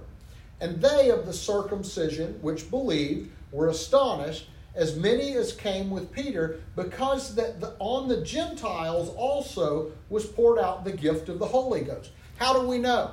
[0.60, 6.60] And they of the circumcision which believed were astonished, as many as came with Peter,
[6.76, 11.82] because that the, on the Gentiles also was poured out the gift of the Holy
[11.82, 12.12] Ghost.
[12.36, 13.12] How do we know?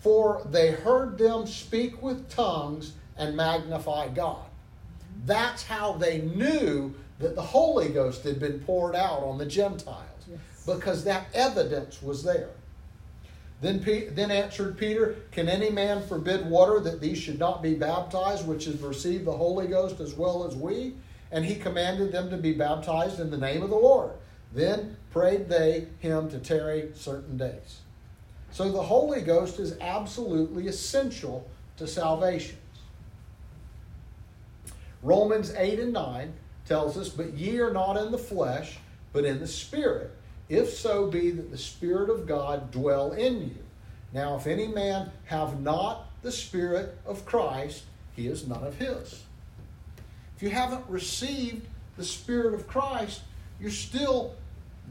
[0.00, 4.46] For they heard them speak with tongues and magnify God.
[5.24, 10.04] That's how they knew that the Holy Ghost had been poured out on the Gentiles,
[10.30, 10.38] Yes.
[10.64, 12.50] because that evidence was there.
[13.60, 18.46] Then, then answered Peter, Can any man forbid water that these should not be baptized,
[18.46, 20.94] which have received the Holy Ghost as well as we?
[21.32, 24.12] And he commanded them to be baptized in the name of the Lord.
[24.52, 27.80] Then prayed they him to tarry certain days.
[28.50, 32.56] So the Holy Ghost is absolutely essential to salvation.
[35.02, 36.32] Romans 8 and 9
[36.66, 38.78] tells us, But ye are not in the flesh,
[39.12, 40.10] but in the Spirit,
[40.48, 43.56] if so be that the Spirit of God dwell in you.
[44.12, 47.84] Now, if any man have not the Spirit of Christ,
[48.16, 49.22] he is none of his.
[50.36, 53.20] If you haven't received the Spirit of Christ,
[53.60, 54.34] you're still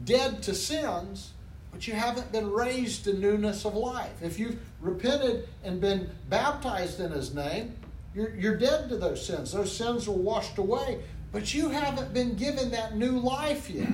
[0.04, 1.32] dead to sins,
[1.72, 4.22] but you haven't been raised to newness of life.
[4.22, 7.76] If you've repented and been baptized in His name,
[8.14, 9.52] you're, you're dead to those sins.
[9.52, 13.88] Those sins are washed away, but you haven't been given that new life yet.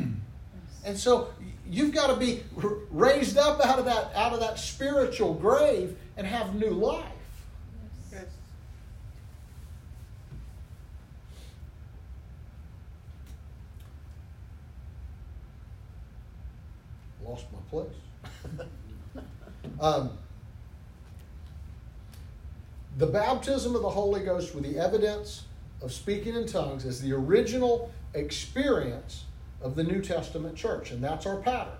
[0.84, 1.28] And so
[1.68, 2.42] you've got to be
[2.90, 7.04] raised up out of that out of that spiritual grave and have new life.
[8.12, 8.24] Yes.
[17.24, 18.68] lost my place.
[19.80, 20.10] um,
[22.96, 25.44] the baptism of the Holy Ghost with the evidence
[25.82, 29.24] of speaking in tongues is the original experience
[29.60, 31.72] of the New Testament church, and that's our pattern.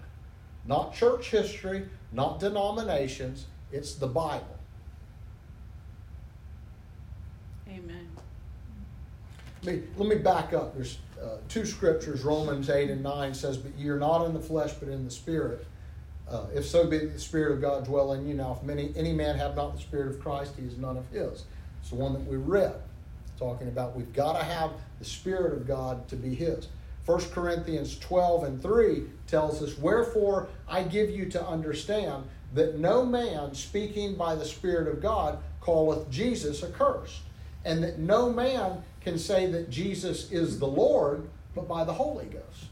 [0.67, 4.59] Not church history, not denominations, it's the Bible.
[7.69, 8.09] Amen.
[9.63, 10.75] Let me, let me back up.
[10.75, 14.41] There's uh, two scriptures, Romans 8 and 9 says, But ye are not in the
[14.41, 15.67] flesh, but in the Spirit.
[16.29, 18.35] Uh, if so be the Spirit of God dwell in you.
[18.35, 21.07] Now, if many, any man have not the Spirit of Christ, he is none of
[21.11, 21.45] his.
[21.81, 22.75] It's the one that we read,
[23.39, 26.68] talking about we've got to have the Spirit of God to be his.
[27.05, 33.05] 1 Corinthians 12 and 3 tells us, Wherefore I give you to understand that no
[33.05, 37.20] man speaking by the Spirit of God calleth Jesus accursed,
[37.64, 42.27] and that no man can say that Jesus is the Lord but by the Holy
[42.27, 42.70] Ghost.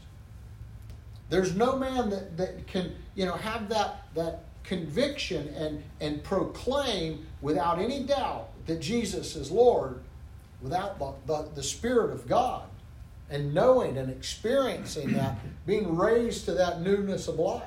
[1.33, 7.25] There's no man that, that can, you know, have that, that conviction and, and proclaim
[7.41, 9.99] without any doubt that Jesus is Lord
[10.61, 12.65] without the, the, the Spirit of God
[13.31, 17.63] and knowing and experiencing that, being raised to that newness of life.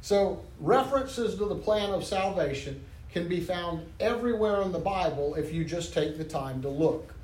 [0.00, 5.54] So, references to the plan of salvation can be found everywhere in the Bible if
[5.54, 7.14] you just take the time to look.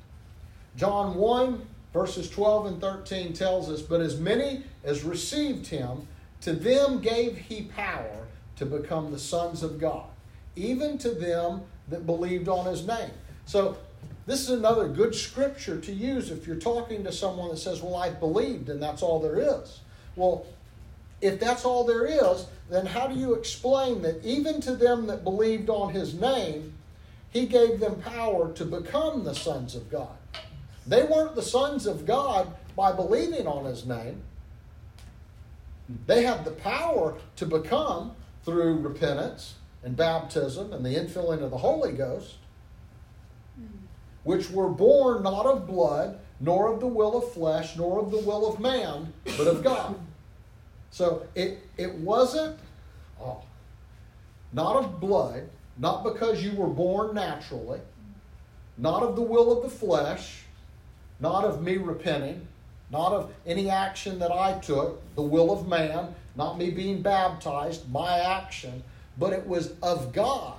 [0.77, 6.07] John 1 verses 12 and 13 tells us, But as many as received him,
[6.41, 8.27] to them gave he power
[8.57, 10.05] to become the sons of God,
[10.55, 13.11] even to them that believed on his name.
[13.45, 13.77] So,
[14.25, 17.95] this is another good scripture to use if you're talking to someone that says, Well,
[17.95, 19.79] I believed, and that's all there is.
[20.15, 20.45] Well,
[21.21, 25.23] if that's all there is, then how do you explain that even to them that
[25.23, 26.73] believed on his name,
[27.31, 30.18] he gave them power to become the sons of God?
[30.89, 34.23] They weren't the sons of God by believing on his name.
[36.07, 41.59] They had the power to become through repentance and baptism and the infilling of the
[41.59, 42.37] Holy Ghost,
[44.23, 48.19] which were born not of blood, nor of the will of flesh, nor of the
[48.19, 49.95] will of man, but of God.
[50.89, 52.57] So it, it wasn't
[53.21, 53.43] oh,
[54.53, 57.79] not of blood, not because you were born naturally,
[58.75, 60.45] not of the will of the flesh,
[61.19, 62.47] not of me repenting,
[62.91, 67.89] not of any action that I took, the will of man, not me being baptized,
[67.91, 68.83] my action,
[69.17, 70.55] but it was of God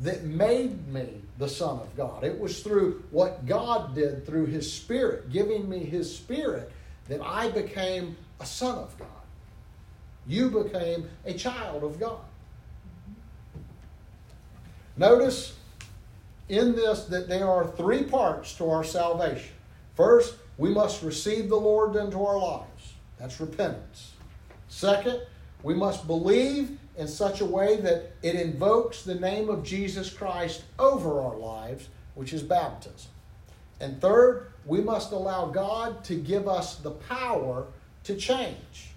[0.00, 2.24] that made me the Son of God.
[2.24, 6.70] It was through what God did through His Spirit, giving me His Spirit,
[7.08, 9.08] that I became a son of God.
[10.26, 12.20] You became a child of God.
[14.96, 15.56] Notice
[16.48, 19.52] in this that there are three parts to our salvation.
[19.98, 22.92] First, we must receive the Lord into our lives.
[23.18, 24.12] That's repentance.
[24.68, 25.22] Second,
[25.64, 30.62] we must believe in such a way that it invokes the name of Jesus Christ
[30.78, 33.10] over our lives, which is baptism.
[33.80, 37.66] And third, we must allow God to give us the power
[38.04, 38.90] to change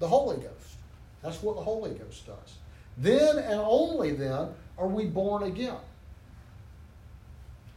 [0.00, 0.74] the Holy Ghost.
[1.22, 2.56] That's what the Holy Ghost does.
[2.98, 5.78] Then and only then are we born again.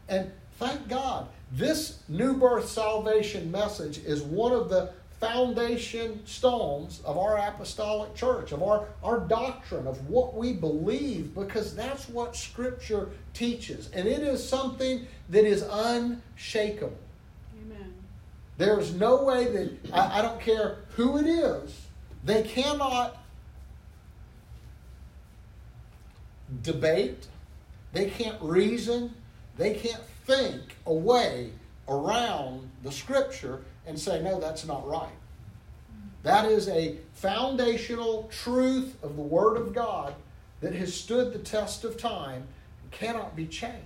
[0.09, 7.17] And thank God, this new birth salvation message is one of the foundation stones of
[7.17, 13.09] our apostolic church, of our, our doctrine, of what we believe, because that's what Scripture
[13.33, 13.89] teaches.
[13.93, 16.97] And it is something that is unshakable.
[17.61, 17.93] Amen.
[18.57, 21.81] There's no way that, I, I don't care who it is,
[22.25, 23.17] they cannot
[26.63, 27.27] debate,
[27.93, 29.13] they can't reason,
[29.57, 31.51] they can't think a way
[31.88, 35.09] around the Scripture and say, no, that's not right.
[36.24, 40.15] That is a foundational truth of the Word of God
[40.61, 42.47] that has stood the test of time
[42.82, 43.78] and cannot be changed.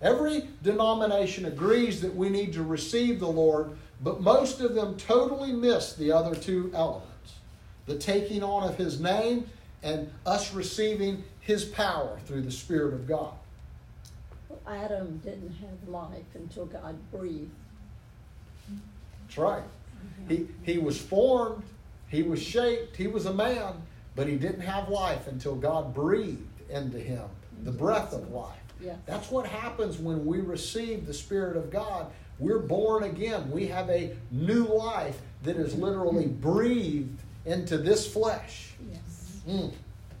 [0.00, 5.52] Every denomination agrees that we need to receive the Lord, but most of them totally
[5.52, 7.12] miss the other two elements
[7.86, 9.48] the taking on of His name
[9.82, 13.32] and us receiving His power through the Spirit of God.
[14.66, 17.50] Well, Adam didn't have life until God breathed.
[19.26, 19.62] That's right.
[19.62, 20.34] Mm-hmm.
[20.34, 21.62] He, he was formed,
[22.08, 23.74] he was shaped, he was a man,
[24.14, 27.24] but he didn't have life until God breathed into him
[27.62, 27.78] the mm-hmm.
[27.78, 28.54] breath of life.
[28.80, 28.96] Yes.
[29.06, 32.10] That's what happens when we receive the Spirit of God.
[32.38, 33.50] We're born again.
[33.50, 36.40] We have a new life that is literally mm-hmm.
[36.40, 38.74] breathed into this flesh.
[38.90, 39.40] Yes.
[39.48, 39.72] Mm.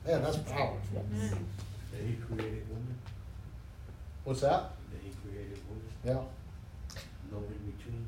[0.06, 1.04] Man, that's powerful.
[1.12, 1.46] Amen.
[1.92, 2.95] That he created woman,
[4.26, 4.72] What's that?
[4.90, 5.56] that he created
[6.04, 6.14] Yeah.
[7.30, 8.04] no in between.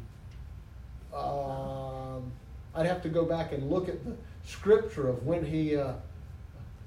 [1.15, 2.33] Um,
[2.75, 5.77] I'd have to go back and look at the scripture of when he.
[5.77, 5.93] Uh,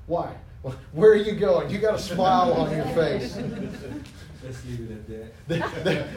[0.07, 0.35] why?
[0.91, 1.69] Where are you going?
[1.69, 3.37] You got a smile on your face.
[4.43, 6.09] Let's leave it at that.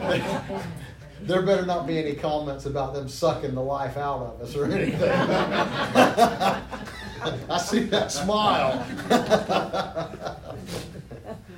[1.21, 4.65] there better not be any comments about them sucking the life out of us or
[4.65, 5.01] anything.
[7.49, 8.85] I see that smile.
[9.09, 9.15] No,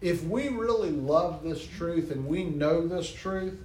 [0.01, 3.59] If we really love this truth and we know this truth,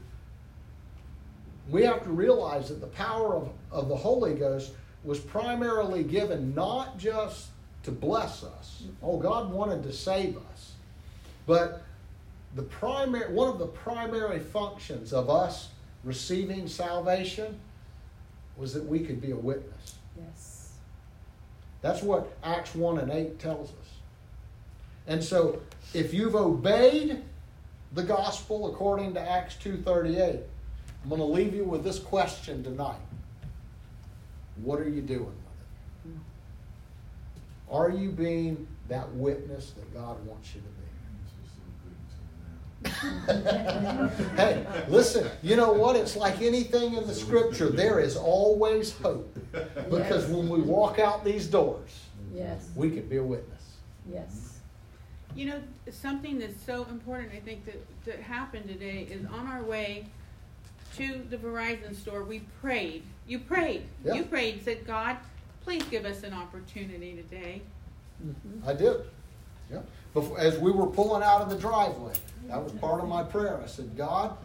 [1.69, 4.71] we have to realize that the power of, of the Holy Ghost
[5.03, 7.47] was primarily given not just
[7.83, 8.83] to bless us.
[9.01, 10.73] Oh, God wanted to save us.
[11.47, 11.83] But
[12.55, 15.69] the primary one of the primary functions of us
[16.03, 17.59] receiving salvation
[18.57, 19.95] was that we could be a witness.
[20.17, 20.73] Yes.
[21.81, 23.75] That's what Acts 1 and 8 tells us.
[25.07, 25.61] And so
[25.93, 27.23] if you've obeyed
[27.93, 30.41] the gospel according to Acts 2:38,
[31.03, 32.99] I'm going to leave you with this question tonight.
[34.57, 36.09] What are you doing with it?
[36.09, 37.75] Hmm.
[37.75, 40.83] Are you being that witness that God wants you to be?
[41.23, 42.59] This was so good until now.
[44.35, 45.95] hey, listen, you know what?
[45.95, 49.37] It's like anything in the scripture, there is always hope.
[49.51, 51.89] Because when we walk out these doors,
[52.33, 53.61] Yes, we can be a witness.
[54.11, 54.59] yes.
[55.35, 55.61] You know,
[55.91, 57.75] something that's so important, I think, that,
[58.05, 60.07] that happened today is on our way
[60.97, 63.03] to the Verizon store, we prayed.
[63.27, 63.83] You prayed.
[64.03, 64.15] Yeah.
[64.15, 65.17] You prayed, said, God,
[65.63, 67.61] please give us an opportunity today.
[68.25, 68.67] Mhm.
[68.67, 68.97] I did.
[69.71, 69.79] Yeah.
[70.13, 72.13] Before, as we were pulling out of the driveway,
[72.47, 73.61] that was part of my prayer.
[73.63, 74.37] I said, God,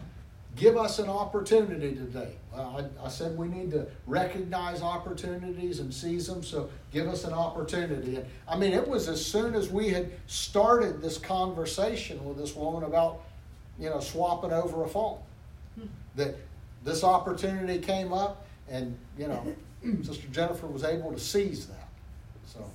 [0.55, 2.33] give us an opportunity today.
[2.55, 7.33] I, I said we need to recognize opportunities and seize them, so give us an
[7.33, 8.15] opportunity.
[8.15, 12.55] And I mean, it was as soon as we had started this conversation with this
[12.55, 13.21] woman about,
[13.77, 15.19] you know, swapping over a phone,
[16.15, 16.35] that
[16.83, 19.55] this opportunity came up, and, you know,
[20.03, 21.89] Sister Jennifer was able to seize that.
[22.45, 22.65] So.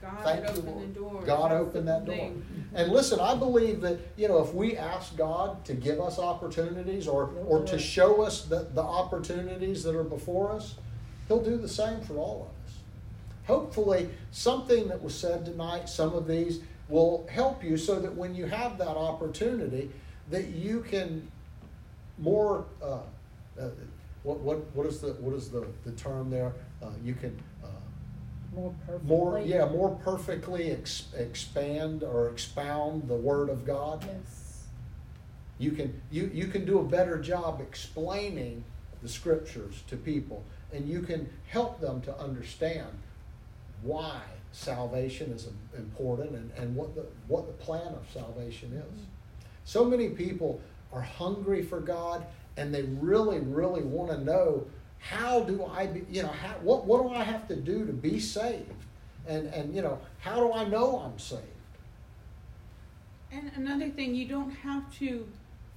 [0.00, 1.14] God Thank had you, opened the Lord.
[1.14, 1.22] door.
[1.26, 2.32] God opened the that door.
[2.74, 7.06] And listen, I believe that, you know, if we ask God to give us opportunities
[7.06, 10.76] or, or to show us the, the opportunities that are before us,
[11.28, 12.78] He'll do the same for all of us.
[13.46, 18.34] Hopefully, something that was said tonight, some of these, will help you so that when
[18.34, 19.90] you have that opportunity,
[20.30, 21.30] that you can
[22.18, 22.98] more, uh,
[23.60, 23.68] uh,
[24.22, 26.52] what, what, what is the, what is the, the term there?
[26.82, 27.36] Uh, you can,
[28.52, 29.08] More perfectly.
[29.08, 34.04] more yeah more perfectly ex- expand or expound the word of god.
[34.04, 34.64] Yes,
[35.58, 38.64] you can you you can do a better job explaining
[39.02, 42.88] the scriptures to people and you can help them to understand
[43.82, 44.20] why
[44.52, 49.00] salvation is important and, and what the what the plan of salvation is.
[49.00, 49.04] Mm-hmm.
[49.64, 50.60] So many people
[50.92, 52.26] are hungry for god
[52.56, 54.66] and they really really want to know
[55.00, 57.92] how do i be, you know how, what, what do i have to do to
[57.92, 58.70] be saved
[59.26, 61.42] and and you know how do i know i'm saved
[63.32, 65.26] And another thing, you don't have to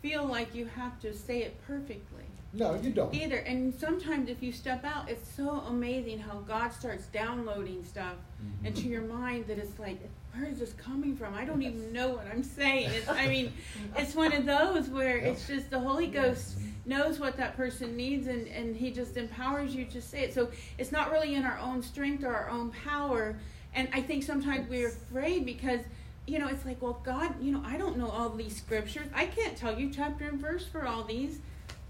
[0.02, 3.38] feel like you have to say it perfectly no you don't either.
[3.38, 8.66] And sometimes if you step out, it's so amazing how God starts downloading stuff Mm-hmm.
[8.66, 9.98] into your mind that it's like,
[10.34, 11.34] where is this coming from?
[11.34, 12.90] I don't even know what I'm saying.
[12.92, 13.54] It's, I mean,
[13.98, 15.30] it's one of those where Yeah.
[15.30, 19.74] it's just the Holy Ghost knows what that person needs and, and he just empowers
[19.74, 20.34] you to say it.
[20.34, 23.36] So it's not really in our own strength or our own power.
[23.74, 25.80] And I think sometimes we're afraid because,
[26.28, 29.08] you know, it's like, well, God, you know, I don't know all these scriptures.
[29.14, 31.40] I can't tell you chapter and verse for all these.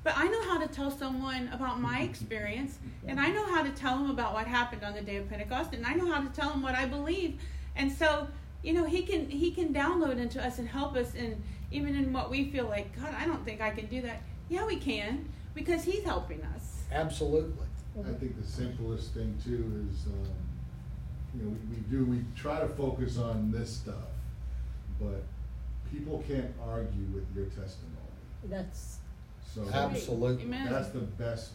[0.04, 2.78] But I know how to tell someone about my experience,
[3.08, 5.74] and I know how to tell them about what happened on the day of Pentecost,
[5.74, 7.40] and I know how to tell them what I believe.
[7.78, 8.28] And so,
[8.64, 11.42] you know, he can he can download into us and help us in
[11.72, 14.22] even in what we feel like, God, I don't think I can do that.
[14.54, 16.84] Yeah, we can because he's helping us.
[16.92, 17.54] absolutely
[18.00, 20.28] I think the simplest thing too is, um,
[21.36, 24.10] you know, we, we do, we try to focus on this stuff,
[25.00, 25.24] but
[25.92, 27.98] people can't argue with your testimony.
[28.50, 28.98] that's,
[29.54, 30.44] So Absolutely.
[30.46, 30.72] Amen.
[30.72, 31.52] that's the best,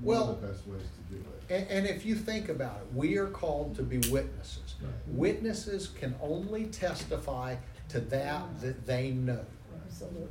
[0.00, 1.54] one Well- of the best ways to do it.
[1.54, 4.90] and, and if you think about it we are called to be witnesses Right.
[5.08, 7.56] witnesses can only testify
[7.88, 9.44] to that that they know
[9.84, 10.28] absolutely.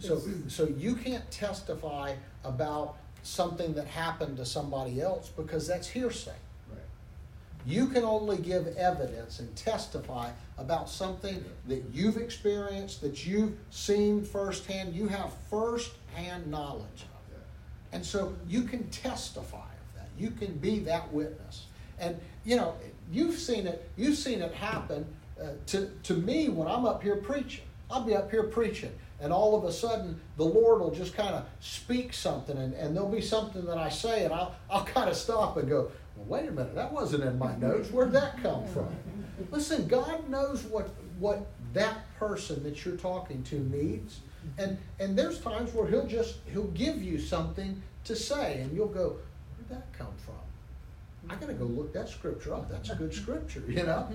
[0.00, 2.14] So, so you can't testify
[2.44, 6.34] about something that happened to somebody else because that's hearsay.
[6.70, 6.80] Right.
[7.64, 14.24] You can only give evidence and testify about something that you've experienced, that you've seen
[14.24, 14.94] firsthand.
[14.94, 17.20] You have firsthand knowledge of.
[17.30, 17.38] Yeah.
[17.92, 20.08] And so you can testify of that.
[20.18, 21.66] You can be that witness.
[21.98, 22.74] And you know,
[23.10, 23.88] you've seen it.
[23.96, 25.06] You've seen it happen
[25.40, 27.64] uh, to to me when I'm up here preaching.
[27.90, 28.92] I'll be up here preaching,
[29.22, 32.94] and all of a sudden the Lord will just kind of speak something, and, and
[32.94, 36.26] there'll be something that I say, and I'll I'll kind of stop and go, well,
[36.26, 37.90] wait a minute, that wasn't in my notes.
[37.90, 38.88] Where'd that come from?
[39.50, 44.20] Listen, God knows what what that person that you're talking to needs.
[44.58, 48.88] And and there's times where he'll just he'll give you something to say and you'll
[48.88, 49.16] go,
[49.56, 50.34] Where'd that come from?
[51.28, 52.70] I gotta go look that scripture up.
[52.70, 54.08] That's a good scripture, you know?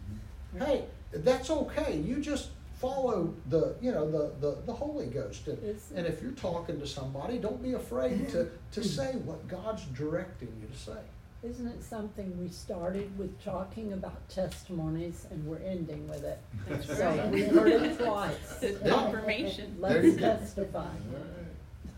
[0.58, 1.98] hey, that's okay.
[1.98, 5.46] You just follow the you know the the, the Holy Ghost.
[5.48, 9.46] And, It's- and if you're talking to somebody, don't be afraid to, to say what
[9.48, 10.98] God's directing you to say.
[11.42, 16.38] Isn't it something we started with talking about testimonies and we're ending with it?
[16.68, 17.28] That's So right.
[17.30, 18.64] we heard it twice.
[18.84, 19.76] Confirmation.
[19.78, 20.18] Let's go.
[20.18, 20.78] testify.
[20.80, 20.88] All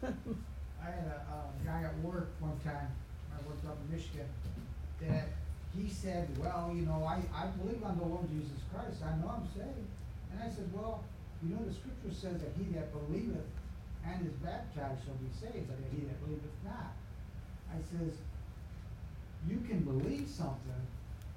[0.02, 0.12] right.
[0.82, 2.88] I had a, um, guy at work one time,
[3.32, 4.26] I worked up in Michigan,
[5.08, 5.28] that
[5.74, 9.32] he said, well, you know, I, I believe on the Lord Jesus Christ, I know
[9.36, 9.88] I'm saved.
[10.32, 11.02] And I said, well,
[11.42, 13.46] you know, the scripture says that he that believeth
[14.06, 16.92] and is baptized shall be saved, but he that believeth not.
[17.72, 18.14] I says,
[19.48, 20.82] you can believe something,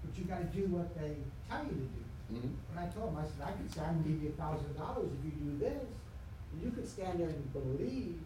[0.04, 1.16] but you gotta do what they
[1.50, 2.04] tell you to do.
[2.34, 2.54] Mhm.
[2.72, 4.76] And I told him, I said, I could say, I'm gonna give you a thousand
[4.76, 5.84] dollars if you do this.
[6.54, 8.20] and You could stand there and believe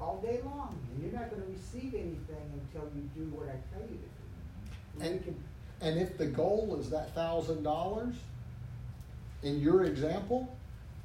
[0.00, 3.82] all day long, and you're not gonna receive anything until you do what I tell
[3.82, 5.04] you to do.
[5.04, 5.44] And And- can,
[5.80, 8.14] And if the goal is that thousand dollars,
[9.42, 10.56] in your example,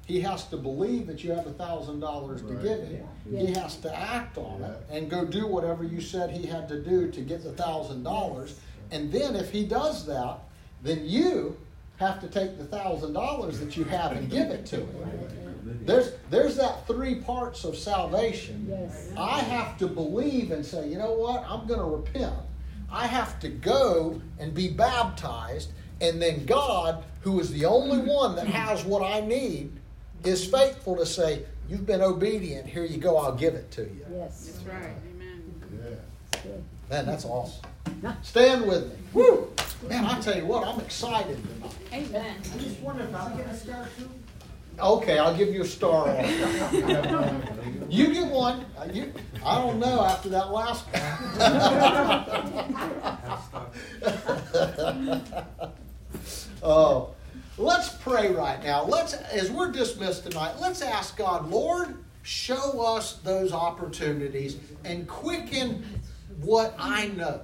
[0.05, 3.05] he has to believe that you have a thousand dollars to give him.
[3.29, 3.39] Yeah.
[3.41, 6.81] He has to act on it and go do whatever you said he had to
[6.81, 8.59] do to get the thousand dollars.
[8.91, 10.39] And then if he does that,
[10.81, 11.57] then you
[11.97, 15.83] have to take the thousand dollars that you have and give it to him.
[15.85, 18.67] There's there's that three parts of salvation.
[18.69, 19.09] Yes.
[19.17, 21.43] I have to believe and say, you know what?
[21.49, 22.33] I'm going to repent.
[22.89, 25.71] I have to go and be baptized,
[26.01, 29.71] and then God, who is the only one that has what I need,
[30.23, 32.65] is faithful to say, You've been obedient.
[32.65, 33.17] Here you go.
[33.17, 34.05] I'll give it to you.
[34.09, 34.45] Yes.
[34.45, 34.93] That's right.
[35.13, 35.43] Amen.
[35.73, 36.51] Yeah.
[36.89, 37.61] Man, that's awesome.
[38.21, 38.95] Stand with me.
[39.13, 39.51] Woo!
[39.89, 41.75] Man, I tell you what, I'm excited tonight.
[41.93, 42.35] Amen.
[42.41, 44.09] I just wonder if I'm gonna start too.
[44.79, 46.07] Okay, I'll give you a star.
[46.09, 47.87] on.
[47.89, 48.65] You get one.
[48.77, 49.11] Uh, You,
[49.43, 51.01] I don't know after that last one.
[56.63, 57.09] oh,
[57.57, 58.83] let's pray right now.
[58.85, 65.85] Let's, as we're dismissed tonight, let's ask God, Lord, show us those opportunities and quicken
[66.41, 67.41] what I know.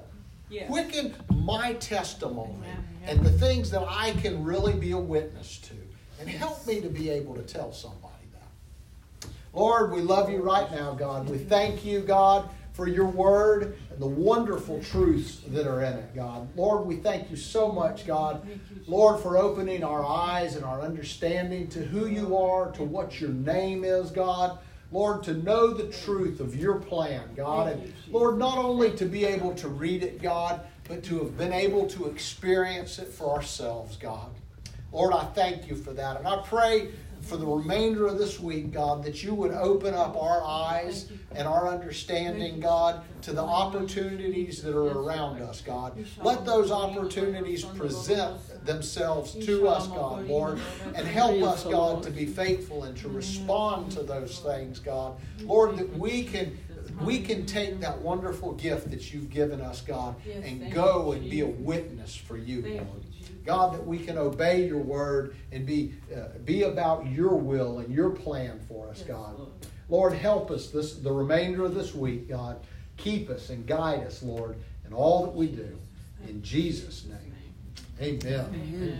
[0.67, 2.85] Quicken my testimony Amen.
[3.07, 5.73] and the things that I can really be a witness to.
[6.19, 9.29] And help me to be able to tell somebody that.
[9.51, 11.27] Lord, we love you right now, God.
[11.29, 16.15] We thank you, God, for your word and the wonderful truths that are in it,
[16.15, 16.47] God.
[16.57, 18.45] Lord, we thank you so much, God.
[18.87, 23.29] Lord, for opening our eyes and our understanding to who you are, to what your
[23.29, 24.57] name is, God.
[24.91, 27.73] Lord, to know the truth of your plan, God.
[27.73, 31.53] And Lord, not only to be able to read it, God, but to have been
[31.53, 34.29] able to experience it for ourselves, God.
[34.91, 36.17] Lord, I thank you for that.
[36.17, 36.91] And I pray
[37.23, 41.47] for the remainder of this week, God, that you would open up our eyes and
[41.47, 46.05] our understanding, God, to the opportunities that are around us, God.
[46.21, 50.59] Let those opportunities present themselves to us, God, Lord,
[50.95, 55.15] and help us, God, to be faithful and to respond to those things, God.
[55.41, 56.57] Lord, that we can
[57.01, 61.39] we can take that wonderful gift that you've given us, God, and go and be
[61.41, 63.03] a witness for you, Lord.
[63.45, 67.93] God, that we can obey your word and be, uh, be about your will and
[67.93, 69.35] your plan for us, God.
[69.89, 72.59] Lord, help us this the remainder of this week, God.
[72.97, 75.77] Keep us and guide us, Lord, in all that we do.
[76.27, 77.33] In Jesus' name.
[78.01, 78.45] Amen.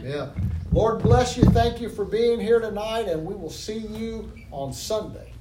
[0.05, 0.51] Amen.
[0.71, 1.43] Lord bless you.
[1.43, 5.33] Thank you for being here tonight, and we will see you on Sunday.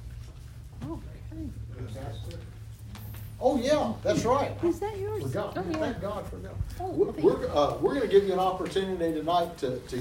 [3.39, 4.51] Oh, yeah, that's right.
[4.63, 5.23] Is that yours?
[5.23, 5.57] Forgot.
[5.57, 5.77] Oh, yeah.
[5.77, 6.53] Thank God for that.
[6.79, 9.89] Oh, We're, we're, uh, we're going to give you an opportunity tonight to, to